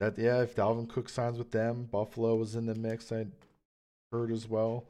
That 0.00 0.18
yeah, 0.18 0.40
if 0.40 0.56
Dalvin 0.56 0.88
Cook 0.88 1.10
signs 1.10 1.36
with 1.36 1.50
them, 1.50 1.84
Buffalo 1.84 2.36
was 2.36 2.56
in 2.56 2.64
the 2.64 2.74
mix. 2.74 3.12
I 3.12 3.26
heard 4.10 4.32
as 4.32 4.48
well. 4.48 4.86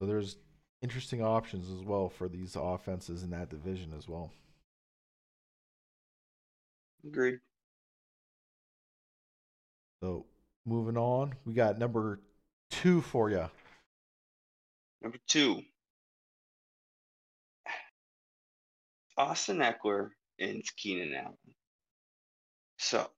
So 0.00 0.06
there's 0.06 0.36
interesting 0.82 1.20
options 1.20 1.68
as 1.68 1.84
well 1.84 2.08
for 2.08 2.28
these 2.28 2.54
offenses 2.54 3.24
in 3.24 3.30
that 3.30 3.50
division 3.50 3.92
as 3.98 4.08
well. 4.08 4.30
Agreed. 7.04 7.40
So 10.02 10.26
moving 10.64 10.96
on, 10.96 11.34
we 11.44 11.54
got 11.54 11.78
number 11.78 12.20
two 12.70 13.00
for 13.00 13.30
you. 13.30 13.48
Number 15.02 15.18
two, 15.26 15.62
Austin 19.16 19.58
Ekeler 19.58 20.10
and 20.38 20.62
Keenan 20.76 21.14
Allen. 21.14 21.36
So, 22.78 23.08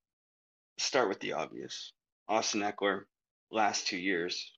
start 0.78 1.08
with 1.08 1.20
the 1.20 1.34
obvious. 1.34 1.92
Austin 2.28 2.60
Ekeler, 2.60 3.02
last 3.50 3.86
two 3.86 3.98
years, 3.98 4.52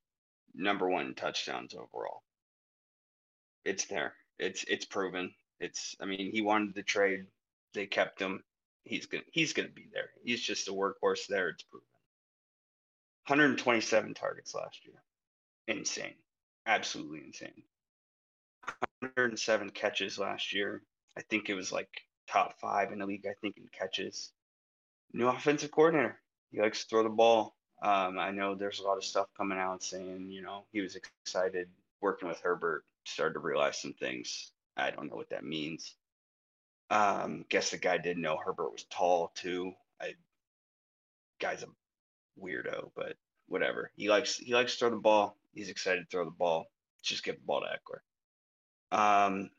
number 0.55 0.89
one 0.89 1.15
touchdowns 1.15 1.75
overall. 1.75 2.23
It's 3.65 3.87
there. 3.87 4.15
It's 4.39 4.65
it's 4.69 4.85
proven. 4.85 5.33
It's 5.61 5.97
I 6.01 6.07
mean, 6.07 6.31
he 6.33 6.43
wanted 6.43 6.75
the 6.75 6.83
trade. 6.83 7.27
They 7.75 7.87
kept 7.87 8.21
him. 8.21 8.43
He's 8.85 9.07
gonna 9.07 9.25
he's 9.33 9.53
gonna 9.53 9.69
be 9.69 9.89
there. 9.93 10.11
He's 10.25 10.43
just 10.43 10.69
a 10.69 10.73
workhorse 10.73 11.27
there. 11.29 11.49
It's 11.51 11.63
proven. 11.63 11.87
127 13.27 14.15
targets 14.15 14.55
last 14.55 14.85
year. 14.85 15.03
Insane. 15.69 16.15
Absolutely 16.67 17.23
insane. 17.27 17.63
107 19.01 19.71
catches 19.71 20.19
last 20.19 20.53
year. 20.53 20.83
I 21.17 21.23
think 21.23 21.49
it 21.49 21.55
was 21.55 21.73
like 21.73 21.89
top 22.29 22.59
five 22.61 22.93
in 22.93 22.99
the 22.99 23.07
league, 23.07 23.27
I 23.27 23.35
think, 23.41 23.57
in 23.57 23.69
catches. 23.73 24.33
New 25.13 25.29
offensive 25.29 25.71
coordinator. 25.71 26.21
He 26.51 26.61
likes 26.61 26.83
to 26.83 26.89
throw 26.89 27.03
the 27.03 27.09
ball. 27.09 27.55
Um, 27.83 28.19
I 28.19 28.31
know 28.31 28.55
there's 28.55 28.81
a 28.81 28.85
lot 28.85 28.97
of 28.97 29.05
stuff 29.05 29.27
coming 29.37 29.59
out 29.59 29.83
saying, 29.83 30.31
you 30.31 30.43
know, 30.43 30.65
he 30.73 30.81
was 30.81 30.97
excited 30.97 31.69
working 32.01 32.29
with 32.29 32.41
Herbert, 32.41 32.85
started 33.05 33.35
to 33.35 33.41
realize 33.41 33.81
some 33.81 33.95
things. 33.95 34.53
I 34.77 34.91
don't 34.91 35.09
know 35.09 35.17
what 35.17 35.31
that 35.31 35.45
means. 35.45 35.95
Um, 36.91 37.45
guess 37.49 37.71
the 37.71 37.79
guy 37.79 37.99
didn't 37.99 38.23
know 38.23 38.37
Herbert 38.37 38.73
was 38.73 38.85
tall 38.85 39.33
too. 39.35 39.73
I 40.01 40.15
guy's 41.41 41.63
a 41.63 41.69
weirdo, 42.41 42.91
but 42.95 43.17
whatever. 43.47 43.91
He 43.97 44.09
likes 44.09 44.37
he 44.37 44.55
likes 44.55 44.73
to 44.73 44.79
throw 44.79 44.91
the 44.91 44.97
ball. 44.97 45.37
He's 45.55 45.69
excited 45.69 46.01
to 46.03 46.07
throw 46.11 46.25
the 46.25 46.31
ball. 46.31 46.67
Just 47.03 47.25
get 47.25 47.39
the 47.39 47.45
ball 47.47 47.61
to 47.63 47.67
Ekeler. 47.67 49.27
Um, 49.27 49.51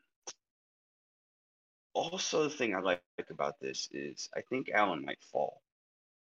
also, 1.92 2.44
the 2.44 2.50
thing 2.50 2.74
I 2.74 2.80
like 2.80 3.00
about 3.30 3.60
this 3.60 3.88
is 3.92 4.28
I 4.36 4.40
think 4.42 4.70
Allen 4.70 5.04
might 5.04 5.22
fall. 5.32 5.62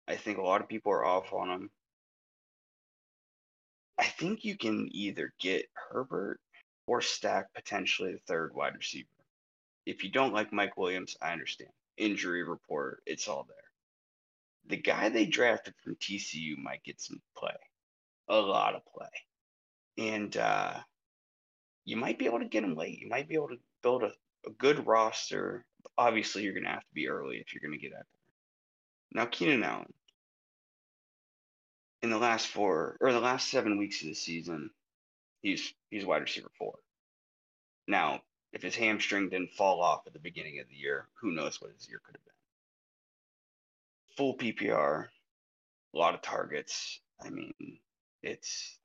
I 0.08 0.16
think 0.16 0.38
a 0.38 0.42
lot 0.42 0.60
of 0.60 0.68
people 0.68 0.92
are 0.92 1.04
off 1.04 1.32
on 1.32 1.50
him. 1.50 1.70
I 3.98 4.04
think 4.04 4.44
you 4.44 4.56
can 4.56 4.88
either 4.92 5.34
get 5.38 5.66
Herbert 5.74 6.40
or 6.86 7.02
stack 7.02 7.52
potentially 7.54 8.12
the 8.12 8.20
third 8.26 8.54
wide 8.54 8.74
receiver. 8.76 9.06
If 9.86 10.02
you 10.02 10.10
don't 10.10 10.32
like 10.32 10.52
Mike 10.52 10.76
Williams, 10.76 11.16
I 11.20 11.32
understand. 11.32 11.70
Injury 11.96 12.42
report, 12.42 13.02
it's 13.06 13.28
all 13.28 13.44
there. 13.46 13.69
The 14.68 14.76
guy 14.78 15.08
they 15.10 15.26
drafted 15.26 15.74
from 15.84 15.96
TCU 15.96 16.58
might 16.58 16.84
get 16.84 17.00
some 17.00 17.20
play, 17.36 17.56
a 18.28 18.36
lot 18.36 18.74
of 18.76 18.82
play. 18.86 19.08
And 19.98 20.36
uh, 20.36 20.74
you 21.86 21.96
might 21.96 22.18
be 22.18 22.26
able 22.26 22.40
to 22.40 22.46
get 22.46 22.64
him 22.64 22.76
late. 22.76 23.00
You 23.00 23.08
might 23.08 23.28
be 23.28 23.36
able 23.36 23.48
to 23.50 23.58
build 23.82 24.04
a, 24.04 24.12
a 24.46 24.50
good 24.58 24.86
roster. 24.86 25.64
Obviously, 25.98 26.44
you're 26.44 26.54
going 26.54 26.64
to 26.64 26.70
have 26.70 26.80
to 26.80 26.94
be 26.94 27.08
early 27.08 27.38
if 27.38 27.54
you're 27.54 27.68
going 27.68 27.78
to 27.78 27.82
get 27.84 27.92
Ekeler. 27.94 28.04
Now, 29.12 29.26
Keenan 29.26 29.64
Allen. 29.64 29.86
in 32.02 32.10
the 32.10 32.18
last 32.18 32.46
four 32.46 32.96
or 33.00 33.12
the 33.12 33.20
last 33.20 33.48
seven 33.48 33.78
weeks 33.78 34.02
of 34.02 34.08
the 34.08 34.14
season, 34.14 34.70
he's 35.42 35.72
he's 35.90 36.06
wide 36.06 36.22
receiver 36.22 36.50
four. 36.58 36.78
Now, 37.88 38.20
if 38.52 38.62
his 38.62 38.76
hamstring 38.76 39.30
didn't 39.30 39.52
fall 39.54 39.82
off 39.82 40.02
at 40.06 40.12
the 40.12 40.20
beginning 40.20 40.60
of 40.60 40.68
the 40.68 40.76
year, 40.76 41.08
who 41.20 41.32
knows 41.32 41.60
what 41.60 41.72
his 41.72 41.88
year 41.88 42.00
could 42.04 42.16
have 42.16 42.24
been. 42.24 42.32
Full 44.16 44.36
PPR, 44.36 45.06
a 45.94 45.98
lot 45.98 46.14
of 46.14 46.22
targets. 46.22 47.00
I 47.22 47.30
mean, 47.30 47.78
it's 48.22 48.78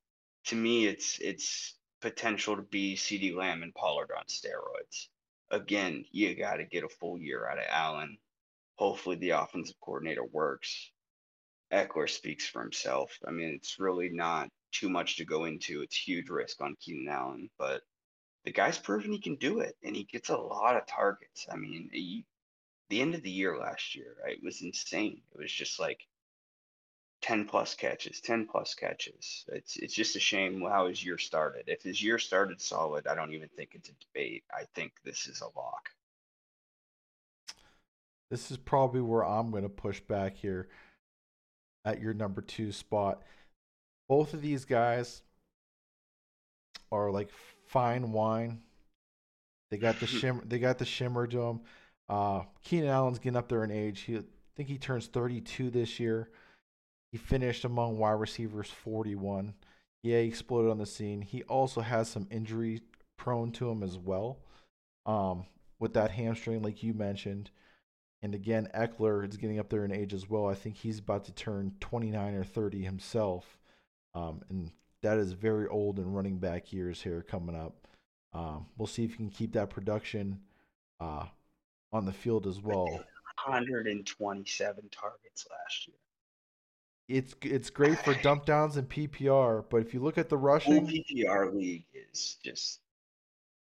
to 0.46 0.56
me, 0.56 0.86
it's 0.86 1.20
it's 1.20 1.76
potential 2.02 2.56
to 2.56 2.62
be 2.62 2.96
CeeDee 2.96 3.36
Lamb 3.36 3.64
and 3.64 3.74
Pollard 3.74 4.12
on 4.16 4.26
steroids. 4.26 5.08
Again, 5.52 6.06
you 6.12 6.36
got 6.36 6.58
to 6.58 6.66
get 6.66 6.84
a 6.84 6.90
full 6.90 7.18
year 7.20 7.48
out 7.48 7.58
of 7.58 7.66
Allen. 7.70 8.18
Hopefully, 8.76 9.16
the 9.16 9.32
offensive 9.32 9.76
coordinator 9.82 10.26
works. 10.26 10.92
Ekeler 11.72 12.10
speaks 12.10 12.48
for 12.48 12.62
himself. 12.62 13.18
I 13.28 13.32
mean, 13.32 13.50
it's 13.50 13.80
really 13.80 14.10
not 14.10 14.50
too 14.72 14.90
much 14.90 15.18
to 15.18 15.26
go 15.26 15.46
into. 15.46 15.82
It's 15.82 15.98
huge 15.98 16.30
risk 16.30 16.62
on 16.62 16.76
Keenan 16.80 17.08
Allen, 17.08 17.50
but 17.58 17.82
the 18.44 18.52
guy's 18.52 18.78
proven 18.78 19.12
he 19.12 19.20
can 19.20 19.36
do 19.36 19.60
it, 19.60 19.76
and 19.84 19.96
he 19.96 20.04
gets 20.04 20.30
a 20.30 20.38
lot 20.38 20.76
of 20.76 20.86
targets. 20.86 21.48
I 21.52 21.56
mean, 21.56 21.90
he, 21.92 22.26
the 22.90 23.02
end 23.02 23.16
of 23.16 23.24
the 23.24 23.32
year 23.32 23.58
last 23.58 23.96
year, 23.96 24.16
right, 24.24 24.38
was 24.44 24.62
insane. 24.62 25.22
It 25.34 25.40
was 25.40 25.52
just 25.52 25.80
like 25.80 26.08
10 27.22 27.46
plus 27.46 27.74
catches, 27.74 28.22
10 28.22 28.48
plus 28.48 28.76
catches. 28.76 29.46
It's 29.48 29.78
it's 29.78 29.94
just 29.94 30.16
a 30.16 30.20
shame 30.20 30.62
how 30.62 30.88
his 30.88 31.04
year 31.04 31.18
started. 31.18 31.64
If 31.68 31.82
his 31.82 32.02
year 32.02 32.20
started 32.20 32.62
solid, 32.62 33.08
I 33.08 33.16
don't 33.16 33.34
even 33.34 33.50
think 33.50 33.72
it's 33.74 33.90
a 33.90 33.94
debate. 33.94 34.44
I 34.54 34.66
think 34.76 34.94
this 35.04 35.28
is 35.28 35.42
a 35.42 35.58
lock. 35.58 35.90
This 38.30 38.52
is 38.52 38.58
probably 38.58 39.02
where 39.02 39.26
I'm 39.26 39.52
going 39.52 39.64
to 39.64 39.70
push 39.70 40.00
back 40.02 40.36
here 40.36 40.68
at 41.84 42.02
your 42.02 42.14
number 42.14 42.42
two 42.42 42.72
spot. 42.72 43.22
Both 44.08 44.34
of 44.34 44.42
these 44.42 44.66
guys 44.66 45.22
are 46.92 47.12
like 47.12 47.30
fine 47.68 48.12
wine. 48.12 48.62
They 49.72 49.78
got 49.78 50.00
the 50.00 50.08
shimmer. 50.08 50.44
They 50.46 50.60
got 50.60 50.78
the 50.78 50.86
shimmer 50.86 51.28
to 51.28 51.38
them. 51.38 51.62
Uh, 52.08 52.44
Keenan 52.64 52.90
Allen's 52.90 53.20
getting 53.20 53.38
up 53.38 53.50
there 53.50 53.64
in 53.64 53.72
age. 53.72 54.02
He 54.02 54.18
I 54.18 54.22
think 54.56 54.70
he 54.70 54.78
turns 54.78 55.08
32 55.08 55.70
this 55.70 56.00
year. 56.00 56.30
He 57.12 57.18
finished 57.18 57.66
among 57.66 57.98
wide 57.98 58.20
receivers 58.20 58.70
41. 58.70 59.54
Yeah, 60.04 60.22
he 60.22 60.28
exploded 60.28 60.72
on 60.72 60.78
the 60.78 60.86
scene. 60.86 61.22
He 61.22 61.44
also 61.44 61.82
has 61.82 62.08
some 62.08 62.28
injury 62.32 62.82
prone 63.18 63.52
to 63.54 63.70
him 63.70 63.84
as 63.84 63.98
well. 63.98 64.40
Um, 65.06 65.46
with 65.80 65.94
that 65.94 66.12
hamstring, 66.12 66.62
like 66.62 66.84
you 66.84 66.94
mentioned. 66.94 67.52
And 68.22 68.34
again, 68.34 68.70
Ekeler 68.74 69.28
is 69.28 69.38
getting 69.38 69.60
up 69.60 69.70
there 69.70 69.86
in 69.86 69.92
age 69.92 70.14
as 70.14 70.30
well. 70.30 70.48
I 70.48 70.56
think 70.56 70.78
he's 70.78 71.00
about 71.00 71.26
to 71.26 71.32
turn 71.32 71.74
29 71.80 72.34
or 72.34 72.44
30 72.44 72.84
himself. 72.84 73.60
Um, 74.14 74.42
and 74.50 74.72
that 75.04 75.18
is 75.18 75.34
very 75.34 75.68
old 75.68 76.00
in 76.00 76.12
running 76.12 76.38
back 76.38 76.74
years 76.74 77.02
here 77.02 77.22
coming 77.22 77.56
up. 77.56 77.88
Um, 78.34 78.66
we'll 78.78 78.88
see 78.88 79.04
if 79.04 79.12
he 79.12 79.18
can 79.18 79.30
keep 79.30 79.54
that 79.54 79.70
production 79.70 80.40
uh, 81.00 81.26
on 81.96 82.06
the 82.06 82.12
field 82.12 82.46
as 82.46 82.62
well. 82.62 82.86
127 83.46 84.90
targets 84.92 85.48
last 85.50 85.88
year. 85.88 85.96
It's 87.08 87.36
it's 87.42 87.70
great 87.70 87.98
for 88.00 88.16
dump 88.16 88.46
downs 88.46 88.78
and 88.78 88.90
PPR, 88.90 89.64
but 89.70 89.78
if 89.78 89.94
you 89.94 90.02
look 90.02 90.18
at 90.18 90.28
the 90.28 90.38
rushing, 90.52 90.88
Full 90.88 90.96
PPR 90.96 91.54
league 91.54 91.86
is 91.94 92.38
just 92.44 92.82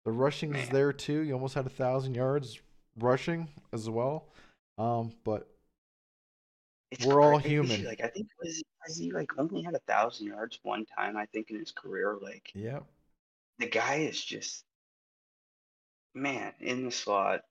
the 0.05 0.11
rushing 0.11 0.55
is 0.55 0.69
there 0.69 0.93
too. 0.93 1.19
You 1.19 1.33
almost 1.33 1.53
had 1.53 1.65
a 1.65 1.69
thousand 1.69 2.15
yards 2.15 2.59
rushing 2.97 3.49
as 3.71 3.89
well. 3.89 4.29
Um, 4.77 5.11
but 5.23 5.47
it's 6.91 7.05
We're 7.05 7.21
all 7.21 7.37
human. 7.37 7.83
Like 7.83 8.01
I 8.01 8.07
think 8.07 8.27
was 8.41 8.63
has 8.85 8.97
he 8.97 9.11
like 9.11 9.31
only 9.37 9.61
had 9.61 9.75
a 9.75 9.81
thousand 9.87 10.27
yards 10.27 10.59
one 10.63 10.85
time? 10.97 11.17
I 11.17 11.25
think 11.27 11.51
in 11.51 11.59
his 11.59 11.71
career. 11.71 12.17
Like 12.21 12.49
yeah, 12.55 12.79
the 13.59 13.67
guy 13.67 13.95
is 13.95 14.23
just 14.23 14.63
man 16.15 16.53
in 16.61 16.85
the 16.85 16.91
slot, 16.91 17.41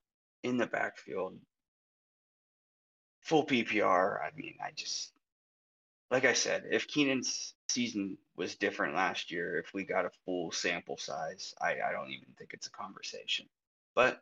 in 0.42 0.57
the 0.57 0.66
backfield, 0.66 1.38
full 3.20 3.46
PPR. 3.46 4.18
I 4.20 4.31
mean, 4.37 4.55
I 4.62 4.70
just 4.74 5.12
like 6.11 6.26
I 6.26 6.35
said, 6.35 6.64
if 6.70 6.87
Keenan's 6.87 7.55
season 7.68 8.18
was 8.37 8.55
different 8.55 8.94
last 8.94 9.31
year, 9.31 9.59
if 9.59 9.72
we 9.72 9.85
got 9.85 10.05
a 10.05 10.11
full 10.26 10.52
sample 10.52 10.98
size, 10.98 11.55
I, 11.61 11.76
I 11.88 11.92
don't 11.92 12.11
even 12.11 12.28
think 12.38 12.52
it's 12.52 12.66
a 12.66 12.70
conversation. 12.70 13.46
But 13.94 14.20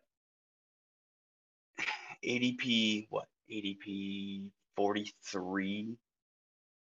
ADP, 2.25 3.09
what 3.11 3.27
ADP 3.51 4.51
43, 4.77 5.97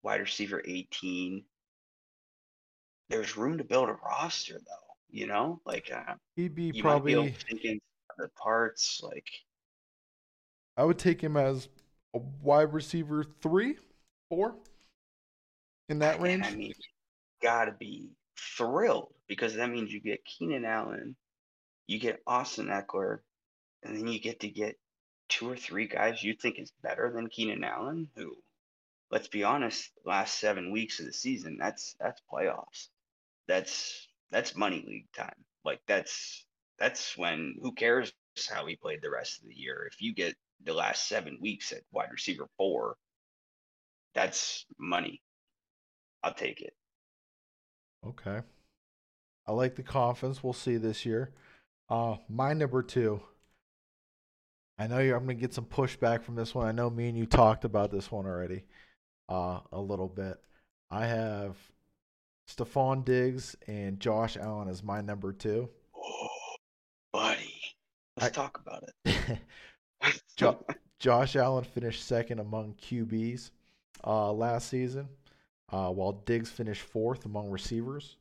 wide 0.02 0.20
receiver 0.20 0.62
18. 0.64 1.42
There's 3.08 3.36
room 3.36 3.56
to 3.58 3.64
build 3.64 3.88
a 3.88 3.94
roster 4.04 4.54
though, 4.54 4.94
you 5.10 5.26
know? 5.26 5.60
Like 5.64 5.90
uh, 5.90 6.14
he'd 6.36 6.54
be 6.54 6.64
you 6.64 6.72
be 6.72 6.78
able 6.80 6.90
probably. 6.90 7.14
to 7.14 7.80
other 8.18 8.30
parts, 8.36 9.00
like 9.02 9.28
I 10.76 10.84
would 10.84 10.98
take 10.98 11.20
him 11.20 11.36
as 11.36 11.68
a 12.14 12.18
wide 12.42 12.72
receiver 12.72 13.24
three, 13.42 13.76
four, 14.28 14.54
in 15.88 15.98
that 16.00 16.16
and 16.16 16.24
range. 16.24 16.46
I 16.46 16.54
mean, 16.54 16.74
gotta 17.42 17.72
be 17.72 18.10
thrilled 18.56 19.12
because 19.26 19.54
that 19.54 19.70
means 19.70 19.92
you 19.92 20.00
get 20.00 20.24
Keenan 20.24 20.64
Allen, 20.64 21.16
you 21.86 21.98
get 21.98 22.22
Austin 22.26 22.66
Ekeler, 22.66 23.18
and 23.82 23.96
then 23.96 24.08
you 24.08 24.20
get 24.20 24.40
to 24.40 24.48
get 24.48 24.78
two 25.28 25.50
or 25.50 25.56
three 25.56 25.86
guys 25.86 26.22
you 26.22 26.34
think 26.34 26.58
is 26.58 26.72
better 26.82 27.12
than 27.14 27.28
Keenan 27.28 27.64
Allen, 27.64 28.08
who, 28.16 28.34
let's 29.10 29.28
be 29.28 29.44
honest, 29.44 29.90
last 30.04 30.38
seven 30.38 30.70
weeks 30.70 31.00
of 31.00 31.06
the 31.06 31.12
season, 31.12 31.56
that's 31.58 31.94
that's 32.00 32.22
playoffs. 32.32 32.88
That's 33.46 34.08
that's 34.30 34.56
money 34.56 34.84
league 34.86 35.10
time. 35.16 35.44
Like 35.64 35.80
that's 35.86 36.44
that's 36.78 37.16
when 37.16 37.56
who 37.60 37.72
cares 37.72 38.12
how 38.50 38.66
he 38.66 38.76
played 38.76 39.00
the 39.02 39.10
rest 39.10 39.40
of 39.40 39.48
the 39.48 39.54
year. 39.54 39.88
If 39.90 40.00
you 40.00 40.14
get 40.14 40.34
the 40.64 40.72
last 40.72 41.08
seven 41.08 41.38
weeks 41.40 41.72
at 41.72 41.82
wide 41.92 42.10
receiver 42.12 42.46
four, 42.56 42.96
that's 44.14 44.64
money. 44.78 45.20
I'll 46.22 46.34
take 46.34 46.60
it. 46.60 46.72
Okay. 48.06 48.40
I 49.46 49.52
like 49.52 49.76
the 49.76 49.82
confidence. 49.82 50.42
We'll 50.42 50.52
see 50.52 50.76
this 50.76 51.06
year. 51.06 51.32
Uh, 51.88 52.16
my 52.28 52.52
number 52.52 52.82
two. 52.82 53.20
I 54.78 54.86
know 54.86 54.98
you're, 54.98 55.16
I'm 55.16 55.24
going 55.24 55.36
to 55.36 55.40
get 55.40 55.54
some 55.54 55.64
pushback 55.64 56.22
from 56.22 56.36
this 56.36 56.54
one. 56.54 56.68
I 56.68 56.72
know 56.72 56.88
me 56.88 57.08
and 57.08 57.18
you 57.18 57.26
talked 57.26 57.64
about 57.64 57.90
this 57.90 58.12
one 58.12 58.26
already 58.26 58.62
uh, 59.28 59.60
a 59.72 59.80
little 59.80 60.06
bit. 60.06 60.38
I 60.90 61.06
have 61.06 61.56
Stefon 62.48 63.04
Diggs 63.04 63.56
and 63.66 63.98
Josh 63.98 64.36
Allen 64.36 64.68
as 64.68 64.84
my 64.84 65.00
number 65.00 65.32
two. 65.32 65.68
Oh, 65.96 66.28
buddy. 67.12 67.60
Let's 68.16 68.36
I- 68.38 68.42
talk 68.42 68.60
about 68.64 68.84
it. 69.04 69.38
Jo- 70.36 70.64
Josh 70.98 71.36
Allen 71.36 71.64
finished 71.64 72.06
second 72.06 72.38
among 72.38 72.74
QBs 72.74 73.50
uh, 74.06 74.32
last 74.32 74.68
season, 74.68 75.08
uh, 75.72 75.90
while 75.90 76.12
Diggs 76.12 76.50
finished 76.50 76.82
fourth 76.82 77.24
among 77.24 77.50
receivers, 77.50 78.16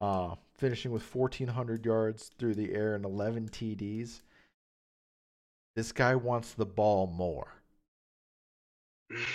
uh, 0.00 0.34
finishing 0.56 0.92
with 0.92 1.02
1,400 1.14 1.84
yards 1.84 2.30
through 2.38 2.54
the 2.54 2.72
air 2.72 2.94
and 2.94 3.04
11 3.04 3.48
TDs. 3.48 4.22
This 5.74 5.90
guy 5.92 6.14
wants 6.14 6.52
the 6.52 6.66
ball 6.66 7.06
more. 7.06 7.48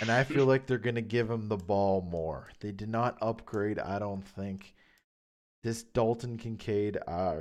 And 0.00 0.10
I 0.10 0.24
feel 0.24 0.46
like 0.46 0.66
they're 0.66 0.78
going 0.78 0.94
to 0.94 1.02
give 1.02 1.30
him 1.30 1.48
the 1.48 1.56
ball 1.56 2.00
more. 2.00 2.48
They 2.60 2.72
did 2.72 2.88
not 2.88 3.18
upgrade, 3.20 3.78
I 3.78 3.98
don't 3.98 4.26
think. 4.26 4.74
This 5.62 5.82
Dalton 5.82 6.38
Kincaid, 6.38 6.98
uh, 7.06 7.38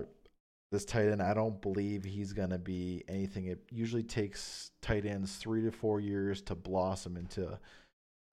this 0.71 0.85
tight 0.85 1.07
end, 1.07 1.21
I 1.21 1.33
don't 1.33 1.61
believe 1.61 2.03
he's 2.03 2.33
going 2.33 2.49
to 2.49 2.57
be 2.57 3.03
anything. 3.07 3.45
It 3.45 3.63
usually 3.71 4.03
takes 4.03 4.71
tight 4.81 5.05
ends 5.05 5.35
three 5.37 5.61
to 5.61 5.71
four 5.71 5.99
years 5.99 6.41
to 6.43 6.55
blossom 6.55 7.15
into 7.15 7.57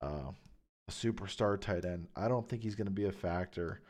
uh, 0.03 0.33
a 0.89 0.91
superstar 0.91 1.61
tight 1.61 1.85
end. 1.85 2.09
I 2.17 2.29
don't 2.29 2.49
think 2.49 2.63
he's 2.63 2.75
going 2.75 2.87
to 2.87 2.93
be 2.93 3.07
a 3.07 3.13
factor 3.13 3.81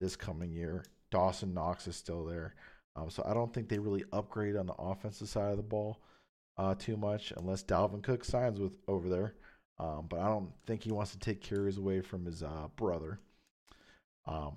this 0.00 0.16
coming 0.16 0.50
year. 0.50 0.84
Dawson 1.10 1.54
Knox 1.54 1.86
is 1.86 1.96
still 1.96 2.24
there. 2.24 2.54
Um, 2.96 3.08
so 3.08 3.24
I 3.26 3.34
don't 3.34 3.52
think 3.54 3.68
they 3.68 3.78
really 3.78 4.04
upgrade 4.12 4.56
on 4.56 4.66
the 4.66 4.74
offensive 4.74 5.28
side 5.28 5.52
of 5.52 5.56
the 5.56 5.62
ball 5.62 6.00
uh, 6.58 6.74
too 6.74 6.96
much 6.96 7.32
unless 7.36 7.62
Dalvin 7.62 8.02
Cook 8.02 8.24
signs 8.24 8.58
with 8.58 8.72
over 8.88 9.08
there. 9.08 9.34
Um, 9.78 10.06
but 10.08 10.20
I 10.20 10.28
don't 10.28 10.50
think 10.66 10.82
he 10.82 10.92
wants 10.92 11.12
to 11.12 11.18
take 11.18 11.40
carries 11.40 11.78
away 11.78 12.00
from 12.00 12.26
his 12.26 12.42
uh, 12.42 12.68
brother. 12.76 13.20
Um, 14.26 14.56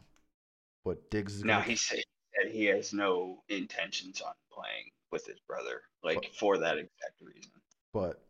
but 0.83 1.09
Diggs 1.09 1.35
is 1.35 1.43
now 1.43 1.59
gonna, 1.59 1.71
he 1.71 1.75
said 1.75 2.03
that 2.45 2.53
he 2.53 2.65
has 2.65 2.93
no 2.93 3.41
intentions 3.49 4.21
on 4.21 4.33
playing 4.51 4.91
with 5.11 5.25
his 5.25 5.39
brother, 5.47 5.81
like 6.03 6.31
for 6.37 6.57
that 6.59 6.77
exact 6.77 7.19
reason. 7.21 7.51
but 7.91 8.21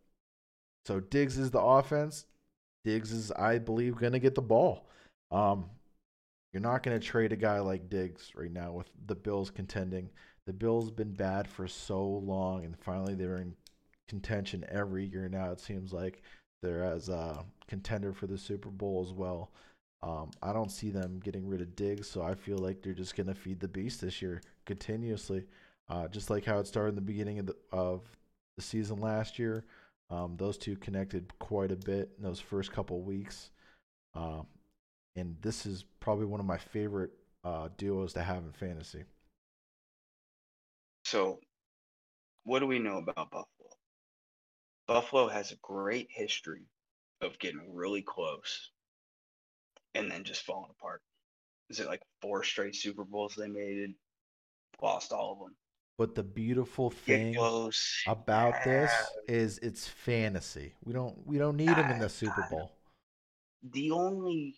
so 0.86 1.00
Diggs 1.00 1.38
is 1.38 1.52
the 1.52 1.62
offense. 1.62 2.26
Diggs 2.84 3.12
is, 3.12 3.32
I 3.32 3.58
believe, 3.58 3.96
going 3.98 4.14
to 4.14 4.20
get 4.20 4.36
the 4.36 4.42
ball. 4.42 4.88
Um, 5.32 5.66
you're 6.54 6.62
not 6.62 6.84
going 6.84 6.98
to 6.98 7.06
trade 7.06 7.34
a 7.34 7.36
guy 7.36 7.60
like 7.60 7.90
Diggs 7.90 8.32
right 8.36 8.52
now 8.52 8.72
with 8.72 8.88
the 9.08 9.16
Bills 9.16 9.50
contending. 9.50 10.10
The 10.46 10.54
Bills 10.54 10.92
been 10.92 11.14
bad 11.14 11.48
for 11.48 11.68
so 11.68 12.06
long, 12.06 12.64
and 12.64 12.78
finally 12.80 13.16
they're 13.16 13.38
in 13.38 13.56
contention 14.08 14.64
every 14.70 15.06
year 15.06 15.28
now. 15.28 15.52
It 15.52 15.60
seems 15.60 15.92
like 15.92 16.22
they're 16.62 16.84
as 16.84 17.10
a 17.10 17.44
contender 17.68 18.14
for 18.14 18.28
the 18.28 18.38
Super 18.38 18.70
Bowl 18.70 19.04
as 19.06 19.12
well. 19.12 19.52
Um, 20.02 20.32
I 20.42 20.54
don't 20.54 20.72
see 20.72 20.90
them 20.90 21.20
getting 21.24 21.48
rid 21.48 21.62
of 21.62 21.76
Diggs, 21.76 22.08
so 22.08 22.22
I 22.22 22.36
feel 22.36 22.58
like 22.58 22.82
they're 22.82 22.94
just 22.94 23.16
going 23.16 23.28
to 23.28 23.34
feed 23.34 23.60
the 23.60 23.68
beast 23.68 24.02
this 24.02 24.22
year 24.22 24.42
continuously, 24.66 25.46
uh, 25.90 26.08
just 26.08 26.30
like 26.30 26.46
how 26.46 26.60
it 26.60 26.68
started 26.68 26.90
in 26.90 26.96
the 26.96 27.02
beginning 27.02 27.40
of 27.40 27.48
the, 27.48 27.56
of 27.72 28.02
the 28.56 28.62
season 28.62 29.00
last 29.00 29.40
year. 29.40 29.66
Um, 30.12 30.36
those 30.38 30.58
two 30.58 30.76
connected 30.76 31.34
quite 31.40 31.72
a 31.72 31.76
bit 31.76 32.12
in 32.18 32.24
those 32.24 32.40
first 32.40 32.72
couple 32.72 33.02
weeks, 33.02 33.50
uh, 34.14 34.42
and 35.16 35.36
this 35.42 35.66
is 35.66 35.84
probably 36.00 36.26
one 36.26 36.40
of 36.40 36.46
my 36.46 36.60
favorite 36.60 37.12
uh, 37.44 37.70
duos 37.78 38.14
to 38.14 38.22
have 38.22 38.44
in 38.44 38.52
fantasy. 38.52 39.04
So, 41.06 41.40
what 42.44 42.60
do 42.60 42.68
we 42.68 42.78
know 42.78 42.98
about 42.98 43.32
Buffalo? 43.32 43.48
Buffalo 44.88 45.28
has 45.28 45.52
a 45.52 45.58
great 45.64 46.08
history 46.12 46.68
of 47.22 47.40
getting 47.40 47.74
really 47.74 48.04
close 48.04 48.70
and 49.96 50.10
then 50.12 50.24
just 50.24 50.44
falling 50.44 50.72
apart. 50.78 51.02
Is 51.70 51.80
it 51.80 51.88
like 51.88 52.02
four 52.22 52.44
straight 52.44 52.76
Super 52.76 53.04
Bowls 53.04 53.36
they 53.36 53.48
made? 53.48 53.78
It, 53.78 53.92
lost 54.82 55.12
all 55.12 55.34
of 55.34 55.40
them. 55.40 55.56
But 55.98 56.14
the 56.14 56.24
beautiful 56.24 56.90
thing 56.90 57.38
about 58.06 58.64
this 58.66 58.92
is 59.28 59.58
it's 59.60 59.88
fantasy. 59.88 60.74
We 60.84 60.92
don't 60.92 61.16
we 61.26 61.38
don't 61.38 61.56
need 61.56 61.70
them 61.70 61.90
in 61.90 62.00
the 62.00 62.10
Super 62.10 62.46
Bowl. 62.52 62.74
The 63.72 63.92
only 63.92 64.56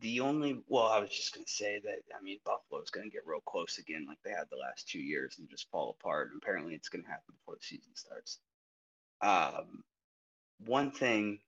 the 0.00 0.20
only 0.20 0.62
well, 0.68 0.86
I 0.86 1.00
was 1.00 1.10
just 1.10 1.34
gonna 1.34 1.44
say 1.48 1.80
that 1.84 1.98
I 2.16 2.22
mean 2.22 2.38
Buffalo's 2.44 2.90
gonna 2.90 3.08
get 3.08 3.26
real 3.26 3.40
close 3.40 3.78
again 3.78 4.06
like 4.08 4.18
they 4.24 4.30
had 4.30 4.46
the 4.50 4.56
last 4.56 4.88
two 4.88 5.00
years 5.00 5.36
and 5.38 5.48
just 5.50 5.68
fall 5.70 5.96
apart. 5.98 6.30
And 6.30 6.40
apparently 6.40 6.74
it's 6.74 6.88
gonna 6.88 7.04
happen 7.08 7.34
before 7.34 7.56
the 7.56 7.66
season 7.66 7.90
starts. 7.94 8.38
Um 9.20 9.82
one 10.64 10.92
thing 10.92 11.40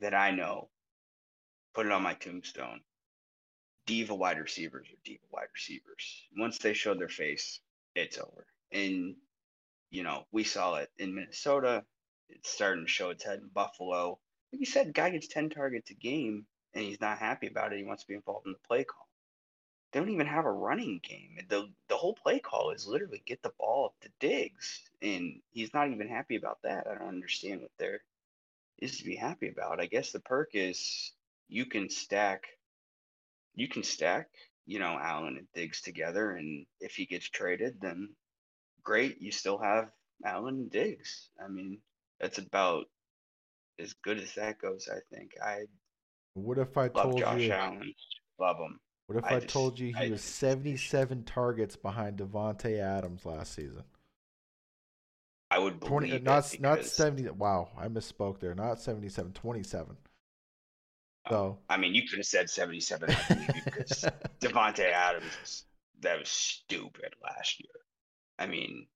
that 0.00 0.12
I 0.12 0.32
know, 0.32 0.70
put 1.74 1.86
it 1.86 1.92
on 1.92 2.02
my 2.02 2.14
tombstone. 2.14 2.80
Diva 3.86 4.14
wide 4.14 4.38
receivers 4.38 4.86
are 4.88 5.00
diva 5.04 5.24
wide 5.30 5.48
receivers. 5.52 6.22
Once 6.36 6.58
they 6.58 6.72
show 6.72 6.94
their 6.94 7.08
face, 7.08 7.60
it's 7.94 8.18
over. 8.18 8.46
And 8.72 9.16
you 9.90 10.02
know, 10.02 10.24
we 10.32 10.44
saw 10.44 10.76
it 10.76 10.90
in 10.98 11.14
Minnesota. 11.14 11.84
It's 12.28 12.50
starting 12.50 12.84
to 12.84 12.90
show 12.90 13.10
its 13.10 13.24
head 13.24 13.40
in 13.40 13.48
Buffalo. 13.48 14.18
Like 14.52 14.60
you 14.60 14.66
said, 14.66 14.94
guy 14.94 15.10
gets 15.10 15.28
ten 15.28 15.50
targets 15.50 15.90
a 15.90 15.94
game, 15.94 16.46
and 16.72 16.84
he's 16.84 17.00
not 17.00 17.18
happy 17.18 17.46
about 17.46 17.72
it. 17.72 17.78
He 17.78 17.84
wants 17.84 18.02
to 18.02 18.08
be 18.08 18.14
involved 18.14 18.46
in 18.46 18.52
the 18.52 18.66
play 18.66 18.84
call. 18.84 19.06
They 19.92 20.00
don't 20.00 20.10
even 20.10 20.26
have 20.26 20.46
a 20.46 20.52
running 20.52 21.00
game. 21.02 21.38
The 21.48 21.68
the 21.88 21.96
whole 21.96 22.14
play 22.14 22.40
call 22.40 22.70
is 22.70 22.86
literally 22.86 23.22
get 23.24 23.42
the 23.42 23.52
ball 23.58 23.86
up 23.86 23.94
to 24.00 24.08
Diggs, 24.18 24.82
and 25.02 25.40
he's 25.50 25.74
not 25.74 25.90
even 25.90 26.08
happy 26.08 26.36
about 26.36 26.58
that. 26.62 26.86
I 26.88 26.94
don't 26.94 27.08
understand 27.08 27.60
what 27.60 27.70
they're 27.78 28.00
to 28.80 29.04
be 29.04 29.16
happy 29.16 29.48
about. 29.48 29.80
I 29.80 29.86
guess 29.86 30.12
the 30.12 30.20
perk 30.20 30.50
is 30.54 31.12
you 31.48 31.66
can 31.66 31.88
stack 31.88 32.44
you 33.56 33.68
can 33.68 33.84
stack, 33.84 34.28
you 34.66 34.80
know, 34.80 34.98
Allen 35.00 35.36
and 35.38 35.46
Diggs 35.54 35.80
together 35.80 36.32
and 36.32 36.66
if 36.80 36.94
he 36.94 37.06
gets 37.06 37.28
traded 37.28 37.80
then 37.80 38.10
great, 38.82 39.20
you 39.20 39.32
still 39.32 39.58
have 39.58 39.90
Allen 40.24 40.54
and 40.54 40.70
Diggs. 40.70 41.30
I 41.42 41.48
mean, 41.48 41.78
that's 42.20 42.38
about 42.38 42.86
as 43.78 43.94
good 43.94 44.18
as 44.18 44.34
that 44.34 44.60
goes, 44.60 44.88
I 44.90 44.98
think. 45.14 45.32
I 45.42 45.64
What 46.34 46.58
if 46.58 46.76
I 46.76 46.88
told 46.88 47.18
Josh 47.18 47.40
you 47.40 47.52
Allen. 47.52 47.94
Love 48.38 48.56
him. 48.56 48.80
What 49.06 49.18
if 49.18 49.24
I, 49.24 49.36
I 49.36 49.40
just, 49.40 49.52
told 49.52 49.78
you 49.78 49.88
he 49.88 50.06
I 50.06 50.10
was 50.10 50.22
77 50.22 51.24
targets 51.24 51.76
behind 51.76 52.18
Davante 52.18 52.78
Adams 52.78 53.26
last 53.26 53.54
season? 53.54 53.84
I 55.50 55.58
would 55.58 55.78
believe 55.78 55.90
20, 55.90 56.18
not 56.20 56.60
not 56.60 56.84
70. 56.84 57.30
Wow, 57.30 57.70
I 57.76 57.88
misspoke 57.88 58.40
there. 58.40 58.54
Not 58.54 58.80
77, 58.80 59.32
27. 59.32 59.96
So 61.28 61.58
I 61.68 61.76
mean, 61.76 61.94
you 61.94 62.06
could 62.06 62.18
have 62.18 62.26
said 62.26 62.50
77 62.50 63.08
because 63.54 64.04
Davante 64.40 64.90
Adams 64.92 65.64
that 66.00 66.18
was 66.18 66.28
stupid 66.28 67.14
last 67.22 67.60
year. 67.60 67.70
I 68.38 68.46
mean, 68.46 68.86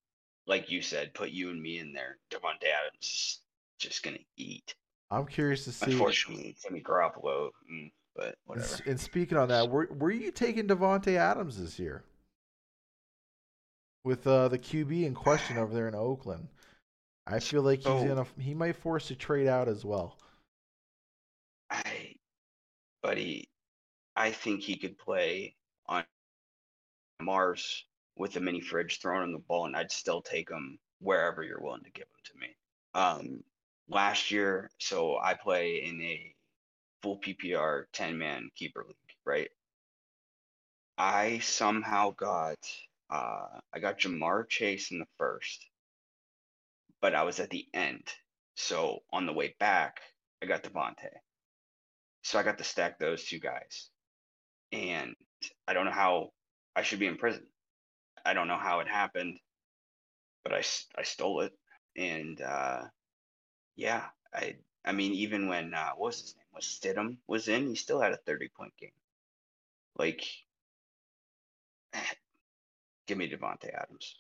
like 0.47 0.71
you 0.71 0.83
said, 0.83 1.15
put 1.15 1.31
you 1.31 1.51
and 1.51 1.61
me 1.61 1.79
in 1.79 1.93
there. 1.93 2.19
Davante 2.31 2.67
Adams 2.67 3.01
is 3.01 3.41
just 3.79 4.03
gonna 4.03 4.19
eat. 4.37 4.75
I'm 5.11 5.27
curious 5.27 5.65
to 5.65 5.73
see. 5.73 5.93
Unfortunately, 5.93 6.55
Timmy 6.63 6.83
Garoppolo, 6.83 7.51
but 8.15 8.35
whatever. 8.45 8.75
And, 8.75 8.87
and 8.89 9.01
speaking 9.01 9.39
on 9.39 9.49
that, 9.49 9.71
were 9.71 9.89
were 9.91 10.11
you 10.11 10.31
taking 10.31 10.67
Davante 10.67 11.17
Adams 11.17 11.59
this 11.59 11.79
year? 11.79 12.05
with 14.09 14.27
uh, 14.27 14.49
the 14.49 14.59
QB 14.59 15.05
in 15.05 15.15
question 15.15 15.59
over 15.59 15.75
there 15.75 15.87
in 15.87 15.95
Oakland. 15.95 16.49
I 17.27 17.41
feel 17.41 17.61
like 17.61 17.81
he's 17.81 17.89
oh, 17.89 18.07
gonna 18.07 18.27
he 18.39 18.55
might 18.55 18.77
force 18.77 19.11
a 19.11 19.15
trade 19.15 19.47
out 19.47 19.69
as 19.69 19.85
well. 19.85 20.17
I, 23.03 23.07
buddy, 23.07 23.51
I 24.17 24.31
think 24.31 24.63
he 24.63 24.77
could 24.77 24.99
play 24.99 25.55
on 25.87 26.05
Mars 27.21 27.85
with 28.17 28.37
a 28.37 28.41
mini 28.41 28.61
fridge 28.61 29.01
throwing 29.01 29.25
him 29.25 29.33
the 29.33 29.39
ball, 29.39 29.67
and 29.67 29.77
I'd 29.77 29.93
still 29.93 30.23
take 30.23 30.51
him 30.51 30.79
wherever 31.01 31.43
you're 31.43 31.61
willing 31.61 31.85
to 31.85 31.91
give 31.91 32.05
him 32.05 32.25
to 32.25 32.39
me. 32.41 32.57
Um, 32.95 33.45
last 33.89 34.31
year, 34.31 34.71
so 34.79 35.19
I 35.19 35.35
play 35.35 35.85
in 35.85 36.01
a 36.03 36.35
full 37.03 37.21
PPR 37.21 37.85
ten 37.93 38.19
man 38.19 38.51
keeper 38.57 38.85
league, 38.87 38.97
right? 39.25 39.51
I 40.99 41.39
somehow 41.39 42.11
got 42.11 42.59
uh, 43.11 43.61
I 43.73 43.79
got 43.81 43.99
Ja'Marr 44.01 44.49
Chase 44.49 44.91
in 44.91 44.99
the 44.99 45.07
first, 45.19 45.67
but 47.01 47.15
I 47.15 47.23
was 47.23 47.41
at 47.41 47.51
the 47.51 47.67
end. 47.73 48.05
So 48.57 49.01
on 49.13 49.27
the 49.27 49.33
way 49.33 49.55
back, 49.61 50.01
I 50.43 50.47
got 50.47 50.65
Davante. 50.65 51.09
So 52.29 52.39
I 52.39 52.43
got 52.43 52.59
to 52.59 52.65
stack 52.65 52.99
those 52.99 53.25
two 53.25 53.39
guys. 53.39 53.89
And 54.71 55.15
I 55.67 55.73
don't 55.73 55.87
know 55.87 55.93
how 55.93 56.33
I 56.77 56.83
should 56.83 56.99
be 56.99 57.07
in 57.07 57.17
prison. 57.17 57.47
I 58.23 58.35
don't 58.35 58.49
know 58.49 58.59
how 58.59 58.81
it 58.81 58.87
happened, 58.89 59.39
but 60.45 60.53
I, 60.53 60.63
I 60.99 61.05
stole 61.05 61.41
it. 61.41 61.53
And 61.97 62.39
uh, 62.43 62.83
yeah, 63.77 64.05
I 64.35 64.57
I 64.85 64.93
mean, 64.93 65.15
even 65.15 65.49
when 65.49 65.73
uh, 65.73 65.93
what 65.97 66.09
was 66.09 66.21
his 66.21 66.37
name 66.37 66.45
was 66.55 66.67
Stidham 66.67 67.17
was 67.27 67.49
in, 67.49 67.67
he 67.67 67.75
still 67.77 67.99
had 67.99 68.13
a 68.13 68.19
thirty 68.19 68.49
point 68.55 68.75
game. 68.79 68.93
Like 69.97 70.23
Give 73.07 73.17
me 73.17 73.31
Davante 73.31 73.73
Adams. 73.73 74.17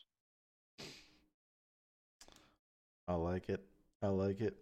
I 3.07 3.16
like 3.16 3.51
it. 3.51 3.62
I 4.03 4.07
like 4.09 4.40
it. 4.40 4.57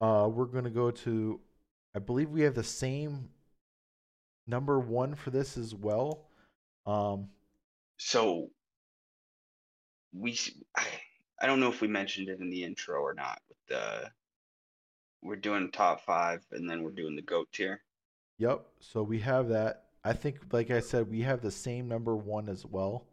Uh, 0.00 0.28
we're 0.32 0.46
gonna 0.46 0.70
go 0.70 0.92
to. 0.92 1.40
I 1.96 1.98
believe 1.98 2.28
we 2.28 2.42
have 2.42 2.54
the 2.54 2.62
same 2.62 3.30
number 4.46 4.78
one 4.78 5.14
for 5.14 5.30
this 5.30 5.56
as 5.56 5.74
well. 5.74 6.26
Um, 6.84 7.30
so 7.96 8.50
we, 10.12 10.38
I, 10.76 10.84
I 11.40 11.46
don't 11.46 11.58
know 11.58 11.70
if 11.70 11.80
we 11.80 11.88
mentioned 11.88 12.28
it 12.28 12.38
in 12.38 12.50
the 12.50 12.64
intro 12.64 13.00
or 13.00 13.14
not. 13.14 13.40
With 13.48 13.58
the, 13.68 14.10
we're 15.22 15.36
doing 15.36 15.70
top 15.70 16.04
five, 16.04 16.44
and 16.52 16.68
then 16.68 16.82
we're 16.82 16.90
doing 16.90 17.16
the 17.16 17.22
goat 17.22 17.48
tier. 17.50 17.80
Yep. 18.36 18.66
So 18.80 19.02
we 19.02 19.18
have 19.20 19.48
that. 19.48 19.84
I 20.04 20.12
think, 20.12 20.52
like 20.52 20.70
I 20.70 20.80
said, 20.80 21.10
we 21.10 21.22
have 21.22 21.40
the 21.40 21.50
same 21.50 21.88
number 21.88 22.14
one 22.14 22.50
as 22.50 22.66
well. 22.66 23.06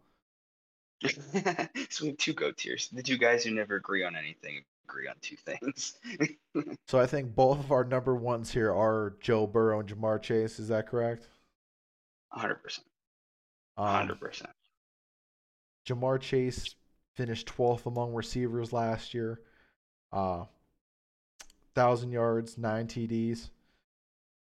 so 1.08 2.02
we 2.02 2.08
have 2.10 2.18
two 2.18 2.34
goat 2.34 2.58
tiers. 2.58 2.90
The 2.92 3.02
two 3.02 3.18
guys 3.18 3.46
who 3.46 3.52
never 3.52 3.78
agree 3.78 4.04
on 4.04 4.18
anything 4.18 4.66
agree 4.88 5.08
on 5.08 5.16
two 5.22 5.36
things. 5.36 5.96
so 6.88 7.00
I 7.00 7.06
think 7.06 7.36
both 7.36 7.60
of 7.60 7.72
our 7.72 7.84
number 7.84 8.16
ones 8.16 8.52
here 8.52 8.74
are 8.74 9.16
Joe 9.22 9.48
Burrow 9.48 9.80
and 9.80 9.90
Ja'Marr 9.90 10.22
Chase. 10.22 10.60
Is 10.60 10.68
that 10.70 10.88
correct? 10.88 11.28
Hundred 12.30 12.62
percent. 12.64 12.88
Hundred 13.78 14.20
percent. 14.20 14.52
Ja'Marr 15.88 16.20
Chase 16.20 16.76
finished 17.16 17.48
12th 17.48 17.86
among 17.86 18.14
receivers 18.14 18.74
last 18.74 19.14
year. 19.14 19.42
Uh, 20.12 20.46
thousand 21.76 22.12
yards, 22.12 22.58
nine 22.58 22.88
TDs. 22.88 23.50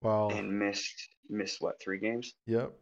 Well, 0.02 0.30
and 0.30 0.60
missed 0.60 1.10
missed 1.30 1.62
what 1.62 1.80
three 1.82 2.00
games? 2.00 2.34
Yep. 2.46 2.74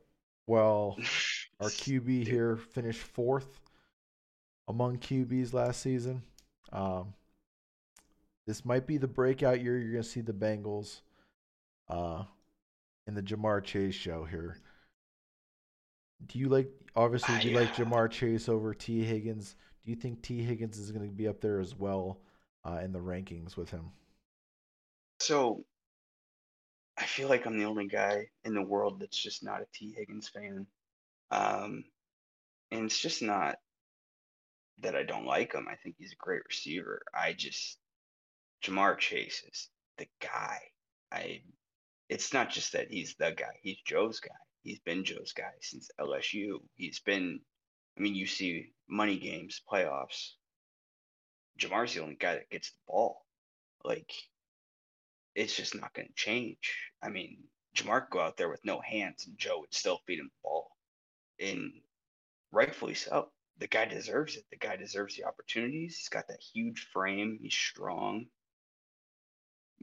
Well, 0.48 0.98
our 1.60 1.70
QB 1.70 2.28
here 2.28 2.58
finished 2.58 3.02
fourth 3.02 3.62
among 4.68 4.98
QBs 4.98 5.54
last 5.54 5.82
season. 5.82 6.22
Um, 6.72 7.14
this 8.46 8.66
might 8.66 8.88
be 8.88 8.98
the 8.98 9.08
breakout 9.08 9.62
year. 9.62 9.78
You're 9.78 9.92
going 9.92 10.04
to 10.04 10.10
see 10.10 10.22
the 10.22 10.34
Bengals 10.34 11.02
uh, 11.90 12.24
in 13.08 13.16
the 13.16 13.22
Ja'Marr 13.22 13.64
Chase 13.64 13.96
show 13.96 14.24
here. 14.24 14.58
Do 16.26 16.40
you 16.40 16.50
like, 16.50 16.70
obviously, 16.96 17.40
do 17.40 17.50
you 17.50 17.60
like 17.60 17.76
Ja'Marr 17.76 18.10
Chase 18.10 18.48
over 18.50 18.74
Tee 18.74 19.04
Higgins? 19.04 19.56
Do 19.84 19.92
you 19.92 19.96
think 19.96 20.22
Tee 20.22 20.44
Higgins 20.44 20.78
is 20.78 20.92
going 20.92 21.08
to 21.08 21.14
be 21.14 21.28
up 21.28 21.42
there 21.42 21.60
as 21.60 21.76
well 21.76 22.20
uh, 22.64 22.80
in 22.84 22.94
the 22.94 23.00
rankings 23.00 23.58
with 23.58 23.70
him? 23.70 23.92
So 25.20 25.66
I 26.98 27.04
feel 27.06 27.28
like 27.28 27.46
I'm 27.46 27.58
the 27.58 27.66
only 27.66 27.88
guy 27.88 28.28
in 28.46 28.54
the 28.54 28.62
world 28.62 29.00
that's 29.00 29.18
just 29.18 29.44
not 29.44 29.62
a 29.62 29.68
Tee 29.74 29.94
Higgins 29.98 30.30
fan. 30.30 30.68
Um, 31.32 31.84
and 32.72 32.86
it's 32.86 33.00
just 33.00 33.22
not 33.22 33.58
that 34.80 34.96
I 34.96 35.04
don't 35.04 35.26
like 35.26 35.54
him. 35.54 35.68
I 35.70 35.76
think 35.76 35.96
he's 35.98 36.14
a 36.14 36.24
great 36.24 36.42
receiver. 36.48 37.02
I 37.14 37.34
just 37.34 37.78
Ja'Marr 38.64 38.98
Chase 38.98 39.44
is 39.52 39.70
the 39.98 40.08
guy. 40.22 40.60
I 41.12 41.42
it's 42.10 42.34
not 42.34 42.50
just 42.50 42.74
that 42.74 42.92
he's 42.92 43.16
the 43.16 43.32
guy, 43.32 43.60
he's 43.62 43.82
Joe's 43.86 44.20
guy. 44.20 44.32
He's 44.64 44.80
been 44.80 45.04
Joe's 45.04 45.34
guy 45.34 45.52
since 45.62 45.90
LSU. 46.00 46.60
He's 46.76 47.00
been, 47.00 47.42
I 47.98 48.02
mean, 48.02 48.16
you 48.16 48.26
see 48.26 48.72
money 48.88 49.18
games, 49.18 49.62
playoffs. 49.70 50.32
Ja'Marr's 51.60 51.94
the 51.94 52.02
only 52.02 52.16
guy 52.16 52.36
that 52.36 52.50
gets 52.50 52.70
the 52.70 52.78
ball. 52.88 53.26
Like, 53.84 54.12
it's 55.36 55.56
just 55.56 55.76
not 55.76 55.94
going 55.94 56.08
to 56.08 56.14
change. 56.14 56.92
I 57.02 57.10
mean, 57.10 57.40
Ja'Marr 57.76 58.10
go 58.10 58.20
out 58.22 58.38
there 58.38 58.50
with 58.50 58.64
no 58.64 58.80
hands 58.80 59.26
and 59.28 59.38
Joe 59.38 59.60
would 59.60 59.74
still 59.74 60.00
feed 60.08 60.20
him 60.20 60.30
the 60.32 60.48
ball. 60.48 60.70
And 61.40 61.74
rightfully 62.52 62.94
so. 62.94 63.32
The 63.58 63.68
guy 63.68 63.86
deserves 63.86 64.36
it. 64.38 64.46
The 64.50 64.58
guy 64.58 64.78
deserves 64.78 65.16
the 65.16 65.26
opportunities. 65.26 65.98
He's 65.98 66.10
got 66.10 66.28
that 66.28 66.42
huge 66.54 66.88
frame. 66.94 67.40
He's 67.42 67.54
strong. 67.54 68.28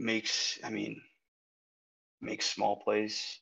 Makes, 0.00 0.58
I 0.64 0.70
mean, 0.70 1.02
makes 2.22 2.46
small 2.46 2.76
plays 2.76 3.40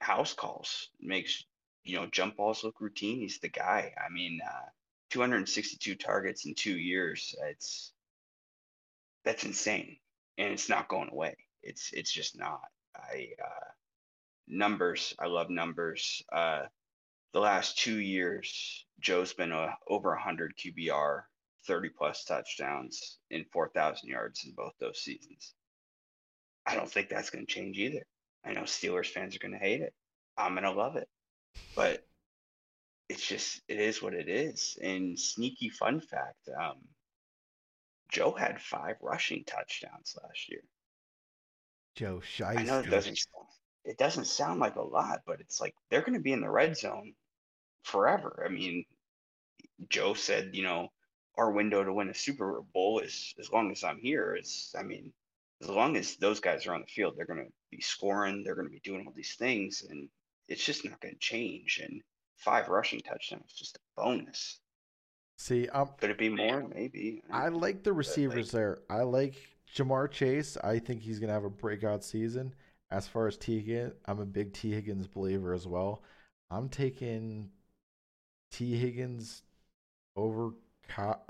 house 0.00 0.34
calls. 0.34 0.88
Makes, 1.00 1.44
you 1.84 1.96
know, 1.96 2.06
jump 2.06 2.36
balls 2.36 2.64
look 2.64 2.80
routine. 2.80 3.20
He's 3.20 3.38
the 3.38 3.48
guy. 3.48 3.94
I 3.96 4.12
mean, 4.12 4.40
uh, 4.44 4.68
262 5.10 5.94
targets 5.94 6.44
in 6.44 6.54
two 6.54 6.76
years. 6.76 7.36
It's 7.48 7.92
that's 9.24 9.44
insane, 9.44 9.98
and 10.38 10.52
it's 10.52 10.68
not 10.68 10.88
going 10.88 11.10
away. 11.10 11.36
It's 11.62 11.92
it's 11.92 12.12
just 12.12 12.36
not. 12.36 12.62
I 12.96 13.28
uh, 13.40 13.70
numbers. 14.48 15.14
I 15.20 15.26
love 15.26 15.50
numbers. 15.50 16.20
Uh, 16.32 16.64
the 17.32 17.40
last 17.40 17.78
two 17.78 18.00
years, 18.00 18.84
Joe's 18.98 19.34
been 19.34 19.52
a, 19.52 19.76
over 19.86 20.10
100 20.10 20.54
QBR, 20.56 21.22
30 21.66 21.88
plus 21.90 22.24
touchdowns, 22.24 23.18
in 23.30 23.44
4,000 23.52 24.08
yards 24.08 24.44
in 24.44 24.52
both 24.52 24.72
those 24.80 25.00
seasons. 25.00 25.54
I 26.66 26.74
don't 26.74 26.90
think 26.90 27.08
that's 27.08 27.30
going 27.30 27.46
to 27.46 27.52
change 27.52 27.78
either. 27.78 28.04
I 28.44 28.52
know 28.52 28.62
Steelers 28.62 29.06
fans 29.06 29.34
are 29.36 29.40
going 29.40 29.52
to 29.52 29.58
hate 29.58 29.80
it. 29.80 29.94
I'm 30.36 30.54
going 30.54 30.64
to 30.64 30.72
love 30.72 30.96
it. 30.96 31.08
But 31.76 32.04
it's 33.08 33.26
just, 33.26 33.60
it 33.68 33.78
is 33.78 34.02
what 34.02 34.14
it 34.14 34.28
is. 34.28 34.78
And 34.82 35.18
sneaky 35.18 35.68
fun 35.68 36.00
fact 36.00 36.48
um, 36.58 36.78
Joe 38.10 38.32
had 38.32 38.60
five 38.60 38.96
rushing 39.00 39.44
touchdowns 39.44 40.16
last 40.22 40.50
year. 40.50 40.62
Joe 41.96 42.20
Shiesty. 42.22 42.58
I 42.58 42.62
know 42.64 42.80
it 42.80 42.90
doesn't 42.90 43.18
it 43.84 43.98
doesn't 43.98 44.26
sound 44.26 44.60
like 44.60 44.76
a 44.76 44.82
lot, 44.82 45.22
but 45.26 45.40
it's 45.40 45.60
like 45.60 45.74
they're 45.90 46.02
going 46.02 46.14
to 46.14 46.20
be 46.20 46.32
in 46.32 46.40
the 46.40 46.50
red 46.50 46.76
zone 46.76 47.14
forever. 47.82 48.44
I 48.46 48.48
mean, 48.48 48.84
Joe 49.88 50.14
said, 50.14 50.50
you 50.52 50.62
know, 50.62 50.92
our 51.36 51.50
window 51.50 51.82
to 51.82 51.92
win 51.92 52.08
a 52.08 52.14
Super 52.14 52.60
Bowl 52.72 53.00
is 53.00 53.34
as 53.40 53.50
long 53.50 53.72
as 53.72 53.82
I'm 53.82 53.98
here. 53.98 54.36
Is 54.38 54.74
I 54.78 54.82
mean, 54.82 55.12
as 55.62 55.68
long 55.68 55.96
as 55.96 56.16
those 56.16 56.40
guys 56.40 56.66
are 56.66 56.74
on 56.74 56.80
the 56.80 56.92
field, 56.92 57.14
they're 57.16 57.26
going 57.26 57.44
to 57.44 57.52
be 57.70 57.80
scoring. 57.80 58.42
They're 58.42 58.54
going 58.54 58.66
to 58.66 58.72
be 58.72 58.80
doing 58.82 59.04
all 59.06 59.12
these 59.14 59.36
things, 59.38 59.84
and 59.88 60.08
it's 60.48 60.64
just 60.64 60.84
not 60.84 61.00
going 61.00 61.14
to 61.14 61.20
change. 61.20 61.80
And 61.82 62.02
five 62.36 62.68
rushing 62.68 63.00
touchdowns 63.00 63.52
is 63.52 63.58
just 63.58 63.76
a 63.76 64.00
bonus. 64.02 64.58
See, 65.38 65.68
um, 65.68 65.90
could 65.98 66.10
it 66.10 66.18
be 66.18 66.28
more? 66.28 66.68
Maybe. 66.74 67.22
I 67.30 67.48
like 67.48 67.82
the 67.82 67.92
receivers 67.92 68.52
like, 68.52 68.52
there. 68.52 68.78
I 68.90 69.02
like 69.02 69.34
Ja'Marr 69.74 70.10
Chase. 70.10 70.56
I 70.62 70.78
think 70.78 71.02
he's 71.02 71.18
going 71.18 71.28
to 71.28 71.34
have 71.34 71.44
a 71.44 71.50
breakout 71.50 72.04
season. 72.04 72.54
As 72.90 73.08
far 73.08 73.26
as 73.26 73.38
Tee 73.38 73.58
Higgins, 73.58 73.94
I'm 74.06 74.20
a 74.20 74.26
big 74.26 74.52
Tee 74.52 74.72
Higgins 74.72 75.06
believer 75.06 75.54
as 75.54 75.66
well. 75.66 76.02
I'm 76.50 76.68
taking 76.68 77.50
Tee 78.50 78.76
Higgins 78.76 79.42
over 80.14 80.50
Ka- 80.88 81.20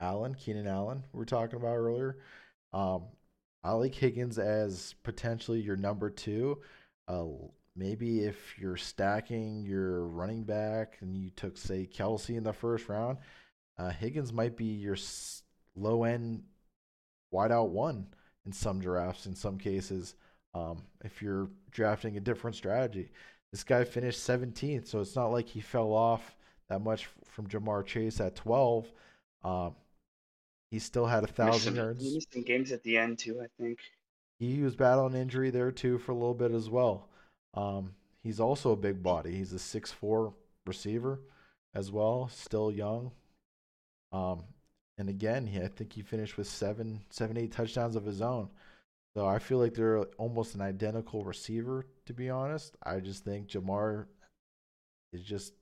Allen, 0.00 0.34
Keenan 0.34 0.66
Allen, 0.66 1.02
we 1.12 1.18
were 1.18 1.24
talking 1.24 1.58
about 1.58 1.74
earlier. 1.74 2.18
Um, 2.72 3.02
Like 3.64 3.94
Higgins 3.94 4.38
as 4.38 4.94
potentially 5.02 5.60
your 5.60 5.76
number 5.76 6.10
two. 6.10 6.58
Uh, 7.08 7.26
maybe 7.76 8.20
if 8.24 8.58
you're 8.58 8.76
stacking 8.76 9.64
your 9.64 10.06
running 10.06 10.44
back 10.44 10.98
and 11.00 11.16
you 11.16 11.30
took, 11.30 11.56
say, 11.56 11.88
Kelce 11.92 12.36
in 12.36 12.44
the 12.44 12.52
first 12.52 12.88
round, 12.88 13.18
uh, 13.78 13.90
Higgins 13.90 14.32
might 14.32 14.56
be 14.56 14.66
your 14.66 14.96
low 15.76 16.04
end 16.04 16.42
wideout 17.32 17.70
one 17.70 18.06
in 18.46 18.52
some 18.52 18.80
drafts, 18.80 19.26
in 19.26 19.34
some 19.34 19.58
cases, 19.58 20.14
um, 20.54 20.82
if 21.04 21.22
you're 21.22 21.48
drafting 21.70 22.16
a 22.16 22.20
different 22.20 22.56
strategy. 22.56 23.10
This 23.52 23.64
guy 23.64 23.84
finished 23.84 24.20
17th, 24.20 24.86
so 24.86 25.00
it's 25.00 25.16
not 25.16 25.32
like 25.32 25.48
he 25.48 25.60
fell 25.60 25.92
off 25.92 26.36
that 26.68 26.80
much 26.80 27.08
from 27.24 27.48
Ja'Marr 27.48 27.84
Chase 27.84 28.20
at 28.20 28.36
12. 28.36 28.92
Um, 29.42 29.74
he 30.70 30.78
still 30.78 31.06
had 31.06 31.24
a 31.24 31.28
thousand 31.28 31.76
yards. 31.76 32.02
He 32.02 32.14
missed 32.14 32.32
some 32.32 32.42
games 32.42 32.72
at 32.72 32.82
the 32.82 32.96
end 32.96 33.18
too, 33.18 33.40
I 33.42 33.46
think. 33.60 33.78
He 34.38 34.62
was 34.62 34.76
battling 34.76 35.14
injury 35.14 35.50
there 35.50 35.72
too 35.72 35.98
for 35.98 36.12
a 36.12 36.14
little 36.14 36.34
bit 36.34 36.52
as 36.52 36.70
well. 36.70 37.08
Um, 37.54 37.94
he's 38.22 38.40
also 38.40 38.72
a 38.72 38.76
big 38.76 39.02
body. 39.02 39.36
He's 39.36 39.52
a 39.52 39.58
six 39.58 39.90
four 39.90 40.34
receiver 40.66 41.20
as 41.74 41.90
well, 41.90 42.28
still 42.32 42.70
young. 42.70 43.12
Um, 44.12 44.44
and 44.98 45.08
again, 45.08 45.46
he, 45.46 45.60
I 45.60 45.68
think 45.68 45.92
he 45.92 46.02
finished 46.02 46.36
with 46.36 46.46
seven, 46.46 47.00
seven, 47.10 47.36
eight 47.36 47.52
touchdowns 47.52 47.96
of 47.96 48.04
his 48.04 48.20
own. 48.20 48.48
So 49.16 49.26
I 49.26 49.38
feel 49.38 49.58
like 49.58 49.74
they're 49.74 50.04
almost 50.18 50.54
an 50.54 50.60
identical 50.60 51.24
receiver, 51.24 51.84
to 52.06 52.12
be 52.12 52.30
honest. 52.30 52.76
I 52.82 53.00
just 53.00 53.24
think 53.24 53.48
Ja'Marr 53.48 54.06
is 55.12 55.22
just 55.22 55.52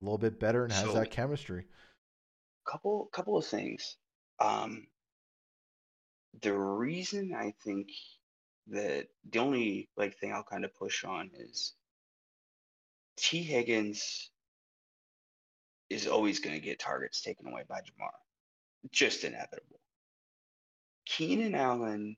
a 0.00 0.04
little 0.04 0.18
bit 0.18 0.40
better 0.40 0.64
and 0.64 0.72
has 0.72 0.84
so, 0.84 0.94
that 0.94 1.10
chemistry. 1.10 1.66
Couple 2.66 3.08
couple 3.12 3.36
of 3.36 3.46
things. 3.46 3.96
Um, 4.40 4.86
the 6.42 6.52
reason 6.52 7.32
I 7.34 7.54
think 7.64 7.90
that 8.68 9.06
the 9.30 9.38
only 9.38 9.88
like 9.96 10.18
thing 10.18 10.32
I'll 10.32 10.42
kind 10.42 10.64
of 10.64 10.74
push 10.74 11.04
on 11.04 11.30
is 11.34 11.74
Tee 13.16 13.42
Higgins 13.42 14.30
is 15.88 16.06
always 16.06 16.40
going 16.40 16.56
to 16.56 16.64
get 16.64 16.78
targets 16.78 17.22
taken 17.22 17.46
away 17.46 17.62
by 17.68 17.78
Ja'Marr. 17.78 18.10
Just 18.90 19.24
inevitable. 19.24 19.80
Keenan 21.06 21.54
Allen, 21.54 22.16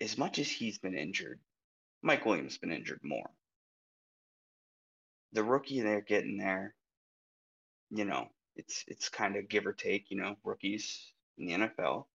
as 0.00 0.18
much 0.18 0.38
as 0.38 0.50
he's 0.50 0.78
been 0.78 0.96
injured, 0.96 1.40
Mike 2.02 2.26
Williams 2.26 2.58
been 2.58 2.72
injured 2.72 3.00
more. 3.02 3.30
The 5.32 5.42
rookie 5.42 5.80
they're 5.80 6.02
getting 6.02 6.36
there, 6.36 6.74
you 7.90 8.04
know, 8.04 8.28
it's 8.56 8.84
it's 8.86 9.08
kind 9.08 9.36
of 9.36 9.48
give 9.48 9.66
or 9.66 9.72
take, 9.72 10.10
you 10.10 10.16
know, 10.16 10.36
rookies 10.44 11.12
in 11.38 11.46
the 11.46 11.52
NFL. 11.52 12.06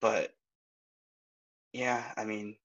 But 0.00 0.34
yeah, 1.72 2.02
I 2.16 2.24
mean, 2.24 2.56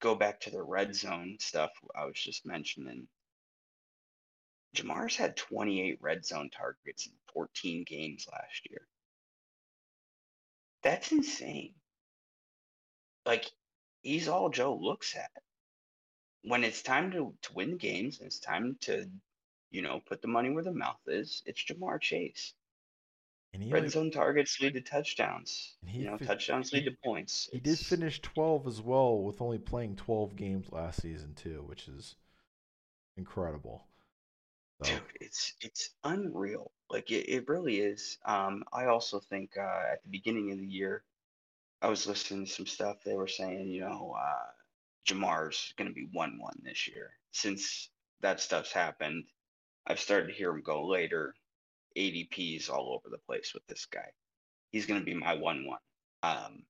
go 0.00 0.14
back 0.14 0.40
to 0.40 0.50
the 0.50 0.62
red 0.62 0.94
zone 0.94 1.36
stuff 1.40 1.70
I 1.94 2.04
was 2.04 2.16
just 2.18 2.46
mentioning. 2.46 3.06
Ja'Marr's 4.74 5.16
had 5.16 5.36
28 5.36 5.98
red 6.00 6.24
zone 6.24 6.50
targets 6.50 7.06
in 7.06 7.12
14 7.34 7.84
games 7.84 8.26
last 8.30 8.68
year. 8.70 8.86
That's 10.82 11.10
insane. 11.12 11.74
Like, 13.26 13.50
he's 14.02 14.28
all 14.28 14.48
Joe 14.48 14.78
looks 14.80 15.16
at. 15.16 15.30
When 16.42 16.64
it's 16.64 16.82
time 16.82 17.10
to, 17.10 17.34
to 17.42 17.52
win 17.52 17.76
games 17.76 18.18
and 18.18 18.26
it's 18.26 18.40
time 18.40 18.76
to, 18.82 19.06
you 19.70 19.82
know, 19.82 20.00
put 20.06 20.22
the 20.22 20.28
money 20.28 20.50
where 20.50 20.64
the 20.64 20.72
mouth 20.72 21.00
is, 21.06 21.42
it's 21.46 21.62
Ja'Marr 21.62 22.00
Chase. 22.00 22.54
And 23.52 23.62
he 23.62 23.72
Red 23.72 23.80
only, 23.80 23.90
zone 23.90 24.10
targets 24.10 24.60
lead 24.60 24.74
to 24.74 24.80
touchdowns. 24.80 25.74
you 25.86 26.04
know, 26.04 26.18
fi- 26.18 26.26
touchdowns 26.26 26.72
lead 26.72 26.84
to 26.84 26.96
points. 27.04 27.48
He 27.50 27.58
it's, 27.58 27.64
did 27.64 27.78
finish 27.78 28.20
12 28.20 28.66
as 28.66 28.80
well 28.80 29.22
with 29.22 29.40
only 29.40 29.58
playing 29.58 29.96
12 29.96 30.36
games 30.36 30.66
last 30.70 31.02
season 31.02 31.34
too, 31.34 31.64
which 31.66 31.88
is 31.88 32.14
incredible. 33.16 33.86
So. 34.82 34.92
Dude, 34.92 35.02
it's 35.20 35.54
it's 35.60 35.90
unreal. 36.04 36.70
Like 36.88 37.10
it, 37.10 37.28
it 37.28 37.48
really 37.48 37.80
is. 37.80 38.18
Um, 38.24 38.64
I 38.72 38.86
also 38.86 39.20
think 39.20 39.56
uh, 39.58 39.92
at 39.92 40.02
the 40.02 40.08
beginning 40.08 40.52
of 40.52 40.58
the 40.58 40.66
year, 40.66 41.02
I 41.82 41.88
was 41.88 42.06
listening 42.06 42.46
to 42.46 42.50
some 42.50 42.66
stuff. 42.66 43.04
They 43.04 43.14
were 43.14 43.28
saying, 43.28 43.68
you 43.68 43.80
know, 43.80 44.16
uh, 44.18 44.50
Ja'Marr's 45.06 45.74
going 45.76 45.88
to 45.88 45.94
be 45.94 46.08
one-one 46.12 46.60
this 46.62 46.88
year. 46.88 47.10
Since 47.32 47.90
that 48.20 48.40
stuff's 48.40 48.72
happened, 48.72 49.24
I've 49.86 50.00
started 50.00 50.28
to 50.28 50.32
hear 50.34 50.50
him 50.50 50.62
go 50.62 50.86
later. 50.86 51.34
ADPs 51.96 52.70
all 52.70 52.92
over 52.92 53.10
the 53.10 53.18
place 53.18 53.52
with 53.52 53.66
this 53.66 53.86
guy. 53.86 54.08
He's 54.70 54.86
going 54.86 55.00
to 55.00 55.06
be 55.06 55.14
my 55.14 55.34
one-one. 55.34 55.78
Um, 56.22 56.62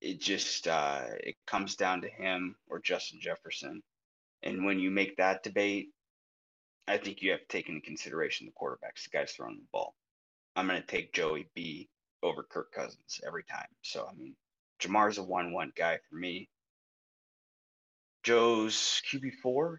it 0.00 0.20
just 0.20 0.66
uh, 0.66 1.04
it 1.20 1.36
comes 1.46 1.76
down 1.76 2.02
to 2.02 2.08
him 2.08 2.56
or 2.68 2.80
Justin 2.80 3.20
Jefferson. 3.20 3.82
And 4.42 4.64
when 4.64 4.78
you 4.78 4.90
make 4.90 5.16
that 5.16 5.42
debate, 5.42 5.90
I 6.88 6.96
think 6.96 7.22
you 7.22 7.30
have 7.32 7.40
to 7.40 7.46
take 7.48 7.68
into 7.68 7.82
consideration 7.82 8.46
the 8.46 8.52
quarterbacks, 8.52 9.04
the 9.04 9.10
guys 9.12 9.32
throwing 9.32 9.56
the 9.56 9.66
ball. 9.70 9.94
I'm 10.56 10.66
going 10.66 10.80
to 10.80 10.86
take 10.86 11.12
Joey 11.12 11.48
B 11.54 11.88
over 12.22 12.42
Kirk 12.42 12.72
Cousins 12.72 13.20
every 13.24 13.44
time. 13.44 13.68
So, 13.82 14.08
I 14.10 14.14
mean, 14.14 14.34
Ja'Marr's 14.80 15.18
a 15.18 15.22
1 15.22 15.52
1 15.52 15.72
guy 15.76 15.98
for 16.08 16.16
me. 16.16 16.48
Joe's 18.22 19.00
QB4, 19.10 19.78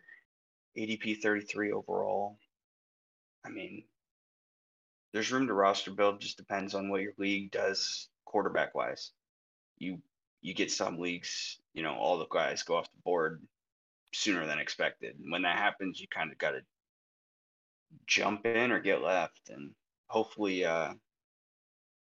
ADP 0.78 1.22
33 1.22 1.72
overall. 1.72 2.38
I 3.46 3.50
mean, 3.50 3.84
there's 5.14 5.32
room 5.32 5.48
to 5.48 5.54
roster 5.54 5.92
build, 5.92 6.22
just 6.22 6.38
depends 6.38 6.74
on 6.74 6.90
what 6.90 7.02
your 7.02 7.14
league 7.18 7.52
does 7.52 8.08
quarterback 8.26 8.74
wise. 8.76 9.12
You 9.78 10.02
you 10.42 10.54
get 10.54 10.72
some 10.72 11.00
leagues, 11.00 11.60
you 11.74 11.84
know, 11.84 11.94
all 11.94 12.18
the 12.18 12.26
guys 12.26 12.64
go 12.64 12.76
off 12.76 12.92
the 12.92 13.02
board 13.04 13.42
sooner 14.14 14.46
than 14.46 14.60
expected. 14.60 15.16
And 15.20 15.32
when 15.32 15.44
that 15.44 15.58
happens, 15.58 16.00
you 16.00 16.08
kind 16.08 16.32
of 16.32 16.38
got 16.38 16.52
to 16.52 16.62
jump 18.08 18.46
in 18.46 18.72
or 18.72 18.80
get 18.80 19.02
left, 19.02 19.50
and 19.50 19.72
hopefully, 20.08 20.66
uh, 20.66 20.94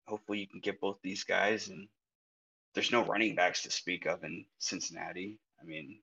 hopefully 0.06 0.38
you 0.38 0.46
can 0.46 0.60
get 0.60 0.80
both 0.80 0.98
these 1.02 1.24
guys. 1.24 1.68
And 1.68 1.88
there's 2.74 2.92
no 2.92 3.04
running 3.04 3.34
backs 3.34 3.62
to 3.62 3.70
speak 3.70 4.06
of 4.06 4.22
in 4.22 4.44
Cincinnati. 4.58 5.38
I 5.60 5.64
mean, 5.64 5.98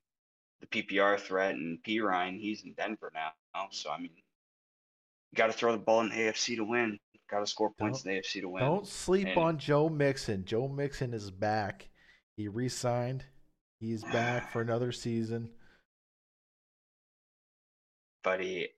the 0.62 0.68
PPR 0.68 1.20
threat 1.20 1.56
and 1.56 1.80
Perine, 1.84 2.40
he's 2.40 2.64
in 2.64 2.74
Denver 2.74 3.12
now. 3.14 3.32
So 3.72 3.90
I 3.92 3.98
mean, 3.98 4.12
you 4.16 5.36
got 5.36 5.48
to 5.48 5.54
throw 5.54 5.72
the 5.72 5.78
ball 5.78 6.02
in 6.02 6.10
the 6.10 6.16
AFC 6.16 6.56
to 6.58 6.64
win. 6.64 7.00
Got 7.30 7.40
to 7.40 7.48
score 7.48 7.72
points 7.72 8.04
Don't- 8.04 8.12
in 8.14 8.16
the 8.18 8.22
AFC 8.22 8.42
to 8.42 8.50
win. 8.50 8.64
Don't 8.64 8.88
sleep 8.88 9.28
And- 9.30 9.38
on 9.38 9.58
Joe 9.58 9.90
Mixon. 9.90 10.46
Joe 10.46 10.68
Mixon 10.68 11.14
is 11.14 11.32
back. 11.32 11.90
He 12.38 12.48
re-signed. 12.48 13.26
He's 13.80 14.04
back 14.04 14.52
for 14.52 14.62
another 14.62 14.92
season. 14.92 15.52
Buddy, 18.24 18.70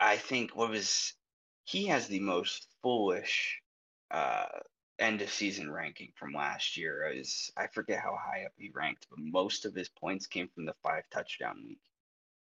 I 0.00 0.16
think 0.16 0.56
what 0.56 0.70
was 0.70 1.14
he 1.64 1.86
has 1.86 2.06
the 2.08 2.20
most 2.20 2.66
foolish 2.82 3.60
uh, 4.10 4.44
end 4.98 5.22
of 5.22 5.30
season 5.30 5.70
ranking 5.70 6.12
from 6.14 6.32
last 6.32 6.76
year. 6.76 7.10
Is 7.12 7.50
I 7.56 7.66
forget 7.66 8.00
how 8.00 8.16
high 8.16 8.44
up 8.44 8.52
he 8.56 8.70
ranked, 8.74 9.06
but 9.10 9.18
most 9.18 9.64
of 9.64 9.74
his 9.74 9.88
points 9.88 10.26
came 10.26 10.48
from 10.48 10.64
the 10.64 10.74
five 10.82 11.04
touchdown 11.10 11.62
week. 11.66 11.80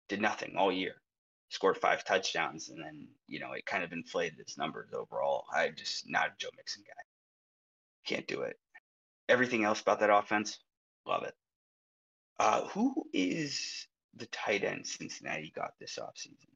Did 0.09 0.21
nothing 0.21 0.55
all 0.57 0.71
year. 0.71 0.95
Scored 1.49 1.77
five 1.77 2.03
touchdowns, 2.03 2.69
and 2.69 2.79
then 2.79 3.07
you 3.27 3.39
know 3.39 3.51
it 3.53 3.65
kind 3.65 3.83
of 3.83 3.93
inflated 3.93 4.39
his 4.39 4.57
numbers 4.57 4.89
overall. 4.93 5.45
I 5.53 5.69
just 5.69 6.09
not 6.09 6.27
a 6.27 6.33
Joe 6.37 6.49
Mixon 6.57 6.83
guy. 6.87 7.03
Can't 8.05 8.27
do 8.27 8.41
it. 8.41 8.57
Everything 9.29 9.63
else 9.63 9.81
about 9.81 9.99
that 10.01 10.09
offense, 10.13 10.59
love 11.05 11.23
it. 11.23 11.35
Uh, 12.39 12.67
who 12.67 13.05
is 13.13 13.87
the 14.15 14.25
tight 14.27 14.63
end 14.63 14.85
Cincinnati 14.85 15.51
got 15.55 15.73
this 15.79 15.97
offseason? 16.01 16.47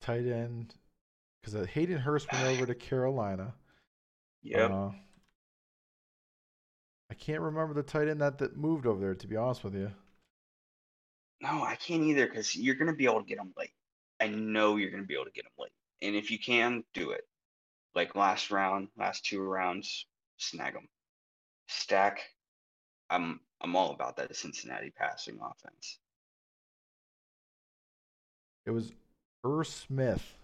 Tight 0.00 0.26
end, 0.26 0.74
because 1.42 1.66
Hayden 1.68 1.98
Hurst 1.98 2.32
went 2.32 2.46
over 2.46 2.66
to 2.66 2.74
Carolina. 2.88 3.54
Yep. 4.42 4.70
Uh, 4.70 4.90
I 7.10 7.14
can't 7.14 7.40
remember 7.40 7.74
the 7.74 7.82
tight 7.82 8.08
end 8.08 8.20
that, 8.20 8.38
that 8.38 8.56
moved 8.56 8.86
over 8.86 9.00
there. 9.00 9.14
To 9.14 9.26
be 9.26 9.36
honest 9.36 9.64
with 9.64 9.74
you, 9.74 9.90
No, 11.40 11.62
I 11.62 11.76
can't 11.76 12.04
either 12.04 12.26
because 12.26 12.54
you're 12.56 12.76
going 12.76 12.90
to 12.90 12.96
be 12.96 13.04
able 13.04 13.20
to 13.20 13.26
get 13.26 13.38
them 13.38 13.52
late. 13.56 13.72
I 14.20 14.28
know 14.28 14.76
you're 14.76 14.90
going 14.90 15.02
to 15.02 15.06
be 15.06 15.14
able 15.14 15.24
to 15.24 15.32
get 15.32 15.44
them 15.44 15.52
late. 15.58 15.72
And 16.02 16.14
if 16.14 16.30
you 16.30 16.38
can, 16.38 16.84
do 16.94 17.10
it. 17.10 17.26
Like 17.94 18.14
last 18.14 18.50
round, 18.50 18.88
last 18.96 19.24
two 19.24 19.40
rounds, 19.40 20.06
snag 20.38 20.74
them. 20.74 20.88
Stack. 21.68 22.20
I'm 23.10 23.40
I'm 23.60 23.76
all 23.76 23.92
about 23.92 24.16
that 24.16 24.34
Cincinnati 24.36 24.90
passing 24.90 25.38
offense. 25.42 25.98
it 28.66 28.70
was 28.70 28.92
Irv 29.44 29.66
Smith. 29.66 30.34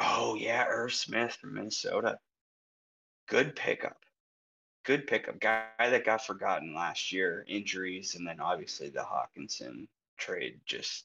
Oh 0.00 0.34
yeah, 0.34 0.64
Irv 0.68 0.94
Smith 0.94 1.34
from 1.34 1.54
Minnesota. 1.54 2.18
Good 3.28 3.54
pickup. 3.54 3.98
Good 4.84 5.06
pickup. 5.06 5.38
Guy 5.40 5.66
that 5.78 6.04
got 6.04 6.26
forgotten 6.26 6.74
last 6.74 7.12
year, 7.12 7.44
injuries, 7.46 8.14
and 8.14 8.26
then 8.26 8.40
obviously 8.40 8.88
the 8.88 9.00
Hockenson 9.04 9.86
trade 10.16 10.60
just 10.66 11.04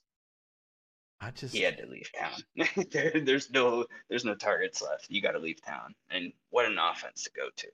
I 1.21 1.31
just 1.31 1.53
he 1.53 1.61
had 1.61 1.77
to 1.77 1.85
leave 1.87 2.09
town. 2.13 2.43
there, 2.91 3.21
there's 3.23 3.49
no 3.51 3.85
there's 4.09 4.25
no 4.25 4.35
targets 4.35 4.81
left. 4.81 5.09
You 5.09 5.21
got 5.21 5.31
to 5.31 5.39
leave 5.39 5.61
town. 5.61 5.93
And 6.09 6.31
what 6.49 6.65
an 6.65 6.77
offense 6.77 7.23
to 7.23 7.31
go 7.35 7.49
to. 7.55 7.67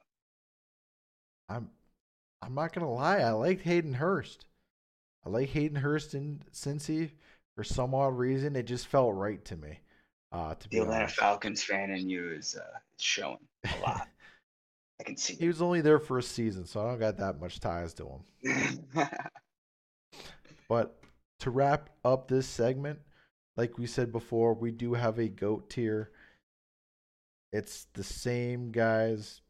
I'm 1.50 1.70
I'm 2.42 2.56
not 2.56 2.74
gonna 2.74 2.92
lie, 2.92 3.20
I 3.20 3.32
liked 3.32 3.62
Hayden 3.62 3.94
Hurst. 3.94 4.46
I 5.26 5.30
like 5.30 5.50
Hayden 5.50 5.78
Hurst 5.78 6.16
in 6.16 6.42
Cincy 6.52 7.12
for 7.56 7.64
some 7.64 7.94
odd 7.94 8.18
reason. 8.18 8.56
It 8.56 8.64
just 8.64 8.88
felt 8.88 9.16
right 9.16 9.44
to 9.46 9.56
me. 9.56 9.80
Uh 10.32 10.56
to 10.56 10.64
The 10.64 10.70
be 10.70 10.78
Atlanta 10.80 11.04
honest. 11.04 11.16
Falcons 11.18 11.64
fan 11.64 11.92
in 11.92 12.10
you 12.10 12.32
is 12.32 12.56
uh, 12.56 12.78
showing 12.98 13.38
a 13.66 13.82
lot. 13.82 14.08
I 15.00 15.04
can 15.04 15.18
see 15.18 15.34
he 15.36 15.48
was 15.48 15.62
only 15.62 15.82
there 15.82 16.00
for 16.00 16.20
a 16.20 16.24
season, 16.24 16.66
so 16.66 16.80
I 16.82 16.90
don't 16.90 17.00
got 17.00 17.18
that 17.18 17.40
much 17.42 17.60
ties 17.60 17.94
to 17.96 18.08
him. 18.44 18.86
But 20.70 20.96
to 21.40 21.50
wrap 21.52 21.90
up 22.06 22.28
this 22.30 22.48
segment, 22.48 23.00
like 23.58 23.78
we 23.78 23.88
said 23.88 24.12
before, 24.12 24.54
we 24.54 24.72
do 24.72 24.94
have 24.94 25.20
a 25.20 25.28
goat 25.28 25.70
tier. 25.70 26.12
It's 27.52 27.88
the 27.94 28.04
same 28.06 28.72
guys, 28.72 29.42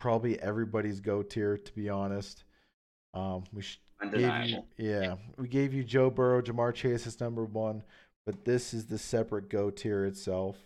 probably 0.00 0.40
everybody's 0.40 0.98
goat 1.00 1.30
tier, 1.30 1.56
to 1.56 1.72
be 1.72 1.88
honest. 1.88 2.42
Um, 3.14 3.44
we 3.52 3.62
sh- 3.62 3.80
gave 4.12 4.44
you, 4.46 4.64
yeah, 4.76 5.14
we 5.38 5.46
gave 5.46 5.72
you 5.72 5.84
Joe 5.84 6.10
Burrow, 6.10 6.42
Ja'Marr 6.42 6.74
Chase 6.74 7.06
is 7.06 7.20
number 7.20 7.44
one, 7.44 7.84
but 8.26 8.44
this 8.44 8.74
is 8.74 8.86
the 8.86 8.98
separate 8.98 9.48
goat 9.48 9.76
tier 9.76 10.04
itself. 10.04 10.56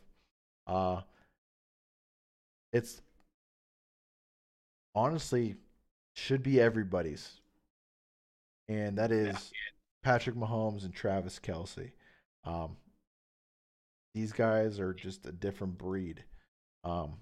Uh, 0.66 1.02
it's 2.72 3.02
honestly 4.94 5.56
should 6.14 6.42
be 6.42 6.60
everybody's, 6.60 7.40
and 8.68 8.96
that 8.98 9.12
is 9.12 9.52
Patrick 10.02 10.36
Mahomes 10.36 10.84
and 10.84 10.94
Travis 10.94 11.38
Kelce. 11.38 11.92
Um, 12.44 12.76
these 14.14 14.32
guys 14.32 14.80
are 14.80 14.94
just 14.94 15.26
a 15.26 15.32
different 15.32 15.78
breed. 15.78 16.24
Um, 16.82 17.18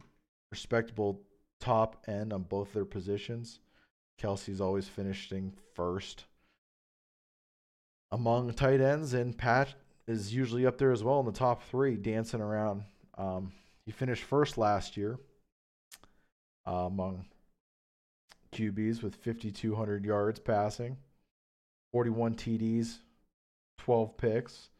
respectable 0.51 1.21
top 1.61 2.05
end 2.07 2.33
on 2.33 2.43
both 2.43 2.73
their 2.73 2.85
positions. 2.85 3.59
Kelce's 4.21 4.61
always 4.61 4.89
finishing 4.89 5.53
first 5.75 6.25
among 8.11 8.53
tight 8.55 8.81
ends, 8.81 9.13
and 9.15 9.37
Pat 9.37 9.75
is 10.09 10.35
usually 10.35 10.67
up 10.67 10.79
there 10.79 10.91
as 10.91 11.05
well 11.05 11.21
in 11.21 11.27
the 11.27 11.33
top 11.33 11.63
three, 11.65 11.97
dancing 11.97 12.41
around. 12.41 12.83
Um, 13.17 13.53
he 13.85 13.93
finished 13.93 14.25
first 14.25 14.59
last 14.59 14.97
year 14.97 15.19
uh, 16.67 16.87
among 16.87 17.27
QBs 18.53 19.03
with 19.03 19.17
5,200 19.17 20.05
yards 20.05 20.41
passing, 20.41 20.97
41 21.93 22.35
TDs, 22.35 22.99
12 23.79 24.17
picks. 24.17 24.71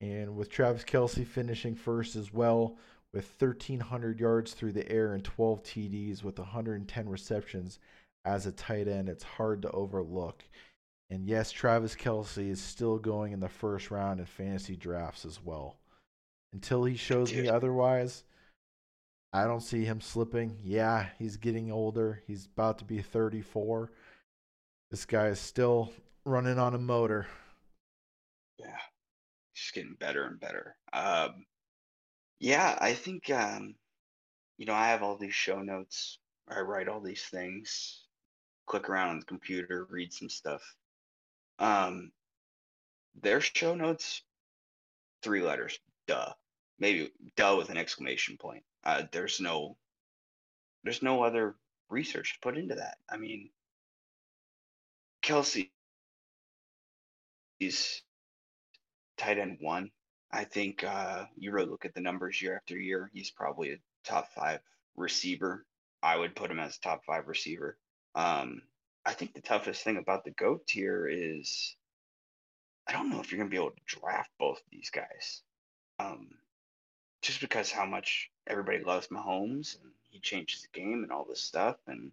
And 0.00 0.36
with 0.36 0.50
Travis 0.50 0.84
Kelce 0.84 1.26
finishing 1.26 1.74
first 1.74 2.16
as 2.16 2.32
well 2.32 2.76
with 3.12 3.34
1,300 3.38 4.20
yards 4.20 4.52
through 4.52 4.72
the 4.72 4.90
air 4.90 5.14
and 5.14 5.24
12 5.24 5.62
TDs 5.62 6.22
with 6.22 6.38
110 6.38 7.08
receptions 7.08 7.78
as 8.24 8.44
a 8.44 8.52
tight 8.52 8.88
end, 8.88 9.08
it's 9.08 9.24
hard 9.24 9.62
to 9.62 9.70
overlook. 9.70 10.44
And 11.10 11.26
yes, 11.26 11.52
Travis 11.52 11.94
Kelce 11.94 12.50
is 12.50 12.60
still 12.60 12.98
going 12.98 13.32
in 13.32 13.40
the 13.40 13.48
first 13.48 13.90
round 13.90 14.18
in 14.18 14.26
fantasy 14.26 14.76
drafts 14.76 15.24
as 15.24 15.42
well. 15.42 15.76
Until 16.52 16.84
he 16.84 16.96
shows 16.96 17.32
me 17.32 17.48
otherwise, 17.48 18.24
I 19.32 19.44
don't 19.44 19.60
see 19.60 19.84
him 19.84 20.00
slipping. 20.00 20.58
Yeah, 20.64 21.08
he's 21.18 21.36
getting 21.36 21.70
older. 21.70 22.22
He's 22.26 22.46
about 22.46 22.78
to 22.78 22.84
be 22.84 23.02
34. 23.02 23.90
This 24.90 25.04
guy 25.04 25.28
is 25.28 25.38
still 25.38 25.92
running 26.24 26.58
on 26.58 26.74
a 26.74 26.78
motor. 26.78 27.26
Yeah, 28.58 28.78
just 29.54 29.74
getting 29.74 29.96
better 29.98 30.24
and 30.24 30.40
better. 30.40 30.76
Um, 30.92 31.44
yeah, 32.40 32.78
I 32.80 32.94
think 32.94 33.28
um, 33.30 33.74
you 34.58 34.66
know 34.66 34.74
I 34.74 34.88
have 34.88 35.02
all 35.02 35.16
these 35.16 35.34
show 35.34 35.60
notes. 35.60 36.18
I 36.48 36.60
write 36.60 36.88
all 36.88 37.00
these 37.00 37.24
things. 37.24 38.04
Click 38.66 38.88
around 38.88 39.10
on 39.10 39.18
the 39.20 39.26
computer, 39.26 39.86
read 39.90 40.12
some 40.12 40.28
stuff. 40.28 40.62
Um, 41.58 42.12
their 43.22 43.40
show 43.40 43.74
notes, 43.74 44.22
three 45.22 45.42
letters. 45.42 45.78
Duh, 46.06 46.32
maybe 46.78 47.10
duh 47.36 47.56
with 47.56 47.70
an 47.70 47.76
exclamation 47.76 48.36
point. 48.36 48.62
Uh, 48.84 49.04
there's 49.12 49.40
no, 49.40 49.76
there's 50.84 51.02
no 51.02 51.22
other 51.22 51.56
research 51.88 52.38
put 52.42 52.56
into 52.56 52.76
that. 52.76 52.98
I 53.10 53.16
mean, 53.16 53.50
Kelce 55.22 55.70
is 57.58 58.02
tight 59.16 59.38
end 59.38 59.58
one. 59.60 59.90
I 60.30 60.44
think 60.44 60.84
uh, 60.84 61.24
you 61.36 61.52
really 61.52 61.70
look 61.70 61.84
at 61.84 61.94
the 61.94 62.00
numbers 62.00 62.40
year 62.42 62.56
after 62.56 62.78
year. 62.78 63.10
He's 63.12 63.30
probably 63.30 63.72
a 63.72 63.78
top 64.04 64.32
five 64.34 64.60
receiver. 64.96 65.64
I 66.02 66.16
would 66.16 66.36
put 66.36 66.50
him 66.50 66.60
as 66.60 66.78
top 66.78 67.04
five 67.04 67.26
receiver. 67.26 67.78
Um, 68.14 68.62
I 69.06 69.12
think 69.12 69.34
the 69.34 69.40
toughest 69.40 69.84
thing 69.84 69.98
about 69.98 70.24
the 70.24 70.32
GOAT 70.32 70.66
tier 70.66 71.08
is 71.08 71.76
I 72.88 72.92
don't 72.92 73.08
know 73.08 73.20
if 73.20 73.30
you're 73.30 73.38
going 73.38 73.48
to 73.48 73.54
be 73.54 73.60
able 73.60 73.70
to 73.70 74.00
draft 74.00 74.30
both 74.38 74.58
of 74.58 74.64
these 74.70 74.90
guys. 74.90 75.42
Um, 75.98 76.28
just 77.22 77.40
because 77.40 77.70
how 77.70 77.86
much 77.86 78.30
everybody 78.46 78.82
loves 78.84 79.08
Mahomes 79.08 79.80
and 79.80 79.92
he 80.10 80.20
changes 80.20 80.62
the 80.62 80.78
game 80.80 81.02
and 81.02 81.12
all 81.12 81.24
this 81.24 81.42
stuff. 81.42 81.76
And 81.86 82.10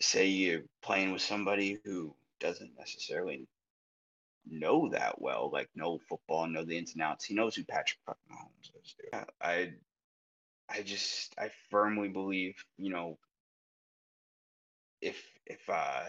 say 0.00 0.26
you're 0.26 0.62
playing 0.82 1.12
with 1.12 1.22
somebody 1.22 1.78
who 1.84 2.14
doesn't 2.40 2.72
necessarily 2.78 3.46
know 4.48 4.88
that 4.90 5.20
well, 5.20 5.50
like 5.52 5.68
know 5.74 5.98
football, 6.08 6.46
know 6.46 6.64
the 6.64 6.78
ins 6.78 6.94
and 6.94 7.02
outs. 7.02 7.24
He 7.24 7.34
knows 7.34 7.56
who 7.56 7.64
Patrick 7.64 7.98
Mahomes 8.08 8.70
is. 8.82 8.94
Dude. 8.98 9.24
I, 9.40 9.72
I 10.68 10.82
just, 10.82 11.34
I 11.38 11.50
firmly 11.70 12.08
believe, 12.08 12.54
you 12.78 12.90
know, 12.90 13.18
if 15.00 15.22
if 15.46 15.68
uh 15.68 16.04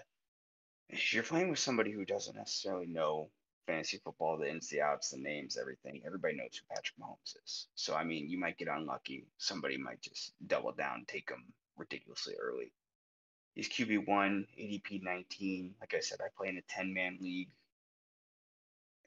if 0.89 1.13
you're 1.13 1.23
playing 1.23 1.49
with 1.49 1.59
somebody 1.59 1.91
who 1.91 2.05
doesn't 2.05 2.35
necessarily 2.37 2.87
know 2.87 3.29
fantasy 3.67 3.99
football, 4.03 4.37
the 4.37 4.49
ins, 4.49 4.69
the 4.69 4.81
outs, 4.81 5.09
the 5.09 5.17
names, 5.17 5.57
everything, 5.57 6.01
everybody 6.05 6.35
knows 6.35 6.55
who 6.57 6.73
Patrick 6.73 6.97
Mahomes 6.97 7.35
is. 7.43 7.67
So 7.75 7.95
I 7.95 8.03
mean, 8.03 8.29
you 8.29 8.39
might 8.39 8.57
get 8.57 8.69
unlucky. 8.69 9.25
Somebody 9.37 9.77
might 9.77 10.01
just 10.01 10.33
double 10.47 10.71
down, 10.71 11.05
take 11.07 11.29
him 11.29 11.43
ridiculously 11.77 12.35
early. 12.41 12.71
He's 13.55 13.69
QB 13.69 14.07
one, 14.07 14.45
ADP 14.59 15.03
nineteen. 15.03 15.75
Like 15.81 15.93
I 15.95 15.99
said, 15.99 16.19
I 16.21 16.27
play 16.37 16.49
in 16.49 16.57
a 16.57 16.61
ten 16.69 16.93
man 16.93 17.17
league. 17.19 17.49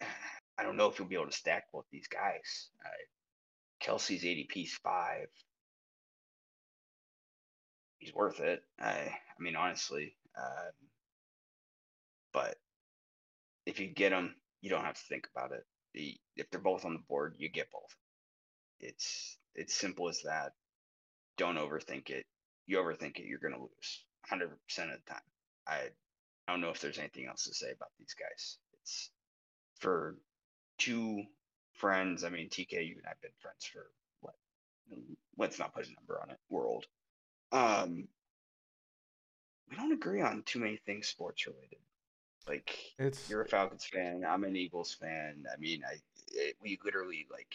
I 0.58 0.62
don't 0.62 0.76
know 0.76 0.88
if 0.88 0.98
you'll 0.98 1.08
be 1.08 1.14
able 1.14 1.26
to 1.26 1.32
stack 1.32 1.72
both 1.72 1.86
these 1.90 2.08
guys. 2.08 2.68
Uh, 2.84 2.88
Kelce's 3.82 4.24
ADP's 4.24 4.74
five. 4.82 5.28
He's 8.00 8.14
worth 8.14 8.40
it. 8.40 8.64
I, 8.80 8.90
I 8.90 9.42
mean, 9.42 9.56
honestly. 9.56 10.16
Um, 10.36 10.72
but 12.32 12.56
if 13.66 13.78
you 13.80 13.88
get 13.88 14.10
them, 14.10 14.34
you 14.62 14.70
don't 14.70 14.84
have 14.84 14.96
to 14.96 15.06
think 15.08 15.28
about 15.34 15.52
it. 15.52 15.64
The, 15.94 16.16
if 16.36 16.50
they're 16.50 16.60
both 16.60 16.84
on 16.84 16.94
the 16.94 17.00
board, 17.08 17.36
you 17.38 17.48
get 17.50 17.70
both. 17.70 17.94
It's 18.80 19.36
it's 19.54 19.74
simple 19.74 20.08
as 20.08 20.22
that. 20.22 20.52
Don't 21.36 21.58
overthink 21.58 22.10
it. 22.10 22.26
You 22.66 22.78
overthink 22.78 23.18
it, 23.18 23.26
you're 23.26 23.38
gonna 23.38 23.60
lose 23.60 24.04
100% 24.30 24.44
of 24.44 24.50
the 24.68 25.12
time. 25.12 25.20
I 25.66 25.90
I 26.48 26.52
don't 26.52 26.60
know 26.60 26.70
if 26.70 26.80
there's 26.80 26.98
anything 26.98 27.26
else 27.26 27.44
to 27.44 27.54
say 27.54 27.72
about 27.72 27.90
these 27.98 28.14
guys. 28.14 28.58
It's 28.80 29.10
for 29.78 30.16
two 30.78 31.22
friends. 31.74 32.24
I 32.24 32.30
mean, 32.30 32.48
TK, 32.48 32.72
you 32.86 32.96
and 32.96 33.06
I've 33.08 33.20
been 33.20 33.30
friends 33.40 33.64
for 33.72 33.90
what? 34.20 34.34
Let's 35.36 35.58
not 35.58 35.74
put 35.74 35.86
a 35.86 35.92
number 35.94 36.20
on 36.22 36.30
it. 36.30 36.38
World. 36.48 36.86
Um, 37.52 38.08
we 39.70 39.76
don't 39.76 39.92
agree 39.92 40.20
on 40.22 40.42
too 40.44 40.58
many 40.60 40.76
things 40.76 41.08
sports 41.08 41.46
related. 41.46 41.78
Like 42.48 42.76
It's 42.98 43.28
you're 43.30 43.42
a 43.42 43.48
Falcons 43.48 43.84
fan, 43.84 44.24
I'm 44.28 44.44
an 44.44 44.56
Eagles 44.56 44.94
fan. 44.94 45.44
I 45.52 45.58
mean, 45.58 45.82
I 45.86 45.96
it, 46.32 46.56
we 46.62 46.78
literally 46.84 47.26
like 47.30 47.54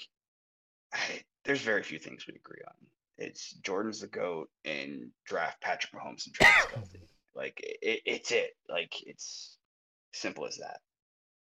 I, 0.94 1.22
there's 1.46 1.62
very 1.62 1.84
few 1.84 2.00
things 2.00 2.28
we 2.28 2.36
agree 2.36 2.62
on. 2.68 2.74
It's 3.18 3.54
Jordan's 3.54 4.02
the 4.02 4.08
goat 4.08 4.50
and 4.66 5.12
draft 5.26 5.62
Patrick 5.62 5.94
Mahomes 5.94 6.26
and 6.28 6.36
Travis. 6.36 6.90
Like 7.36 7.60
it, 7.82 8.02
it's 8.06 8.32
it. 8.32 8.56
Like 8.70 8.94
it's 9.06 9.58
simple 10.14 10.46
as 10.46 10.58
that. 10.58 10.80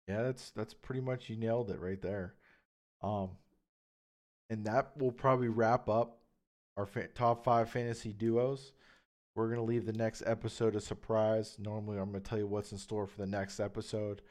yeah, 0.07 0.23
that's 0.23 0.51
that's 0.51 0.73
pretty 0.73 1.01
much 1.01 1.29
you 1.29 1.37
nailed 1.37 1.69
it 1.71 1.79
right 1.79 2.01
there. 2.01 2.35
Um, 3.01 3.29
and 4.49 4.65
that 4.65 4.97
will 4.97 5.11
probably 5.11 5.47
wrap 5.49 5.87
up 5.89 6.18
our 6.77 6.85
fa- 6.85 7.07
top 7.07 7.43
five 7.43 7.69
fantasy 7.69 8.13
duos. 8.13 8.73
We're 9.35 9.49
gonna 9.49 9.63
leave 9.63 9.85
the 9.85 9.93
next 9.93 10.23
episode 10.25 10.75
a 10.75 10.81
surprise. 10.81 11.57
Normally, 11.59 11.97
I'm 11.97 12.11
gonna 12.11 12.19
tell 12.21 12.37
you 12.37 12.47
what's 12.47 12.71
in 12.71 12.77
store 12.77 13.07
for 13.07 13.17
the 13.17 13.27
next 13.27 13.59
episode. 13.59 14.21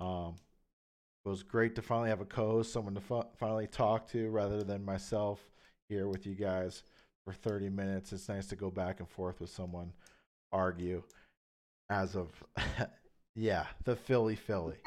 Um, 0.00 0.36
it 1.24 1.28
was 1.28 1.42
great 1.42 1.74
to 1.74 1.82
finally 1.82 2.08
have 2.10 2.20
a 2.20 2.24
co-host, 2.26 2.72
someone 2.72 2.94
to 2.94 3.00
fi- 3.00 3.26
finally 3.36 3.66
talk 3.66 4.08
to, 4.10 4.30
rather 4.30 4.62
than 4.62 4.84
myself 4.84 5.40
here 5.88 6.08
with 6.08 6.26
you 6.26 6.34
guys 6.34 6.84
for 7.24 7.32
30 7.32 7.68
minutes. 7.68 8.12
It's 8.12 8.28
nice 8.28 8.46
to 8.48 8.56
go 8.56 8.70
back 8.70 9.00
and 9.00 9.08
forth 9.08 9.40
with 9.40 9.50
someone, 9.50 9.92
argue. 10.52 11.02
As 11.90 12.16
of, 12.16 12.30
yeah, 13.34 13.66
the 13.84 13.96
Philly 13.96 14.36
Philly. 14.36 14.76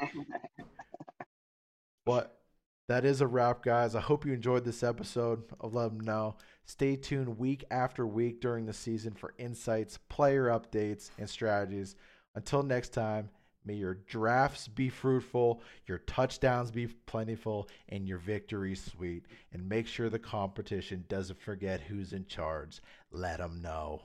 But 2.06 2.40
that 2.88 3.04
is 3.04 3.20
a 3.20 3.26
wrap, 3.26 3.62
guys. 3.62 3.94
I 3.94 4.00
hope 4.00 4.26
you 4.26 4.32
enjoyed 4.32 4.64
this 4.64 4.82
episode. 4.82 5.44
I'll 5.60 5.70
let 5.70 5.90
them 5.96 6.00
know. 6.00 6.36
Stay 6.64 6.96
tuned 6.96 7.38
week 7.38 7.64
after 7.70 8.06
week 8.06 8.40
during 8.40 8.66
the 8.66 8.72
season 8.72 9.12
for 9.12 9.34
insights, 9.38 9.98
player 10.08 10.46
updates, 10.46 11.10
and 11.18 11.28
strategies. 11.28 11.96
Until 12.34 12.62
next 12.62 12.90
time, 12.90 13.30
may 13.64 13.74
your 13.74 13.94
drafts 13.94 14.68
be 14.68 14.88
fruitful, 14.88 15.62
your 15.86 15.98
touchdowns 15.98 16.70
be 16.70 16.86
plentiful, 16.86 17.68
and 17.88 18.08
your 18.08 18.18
victories 18.18 18.84
sweet. 18.84 19.26
And 19.52 19.68
make 19.68 19.86
sure 19.86 20.08
the 20.08 20.18
competition 20.18 21.04
doesn't 21.08 21.40
forget 21.40 21.80
who's 21.80 22.12
in 22.12 22.26
charge. 22.26 22.80
Let 23.10 23.38
them 23.38 23.60
know. 23.60 24.02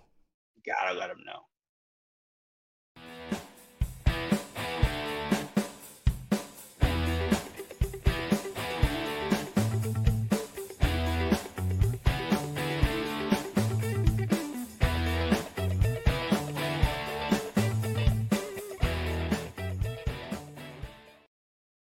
Gotta 0.65 0.97
let 0.97 1.09
them 1.09 1.23
know. 1.25 1.41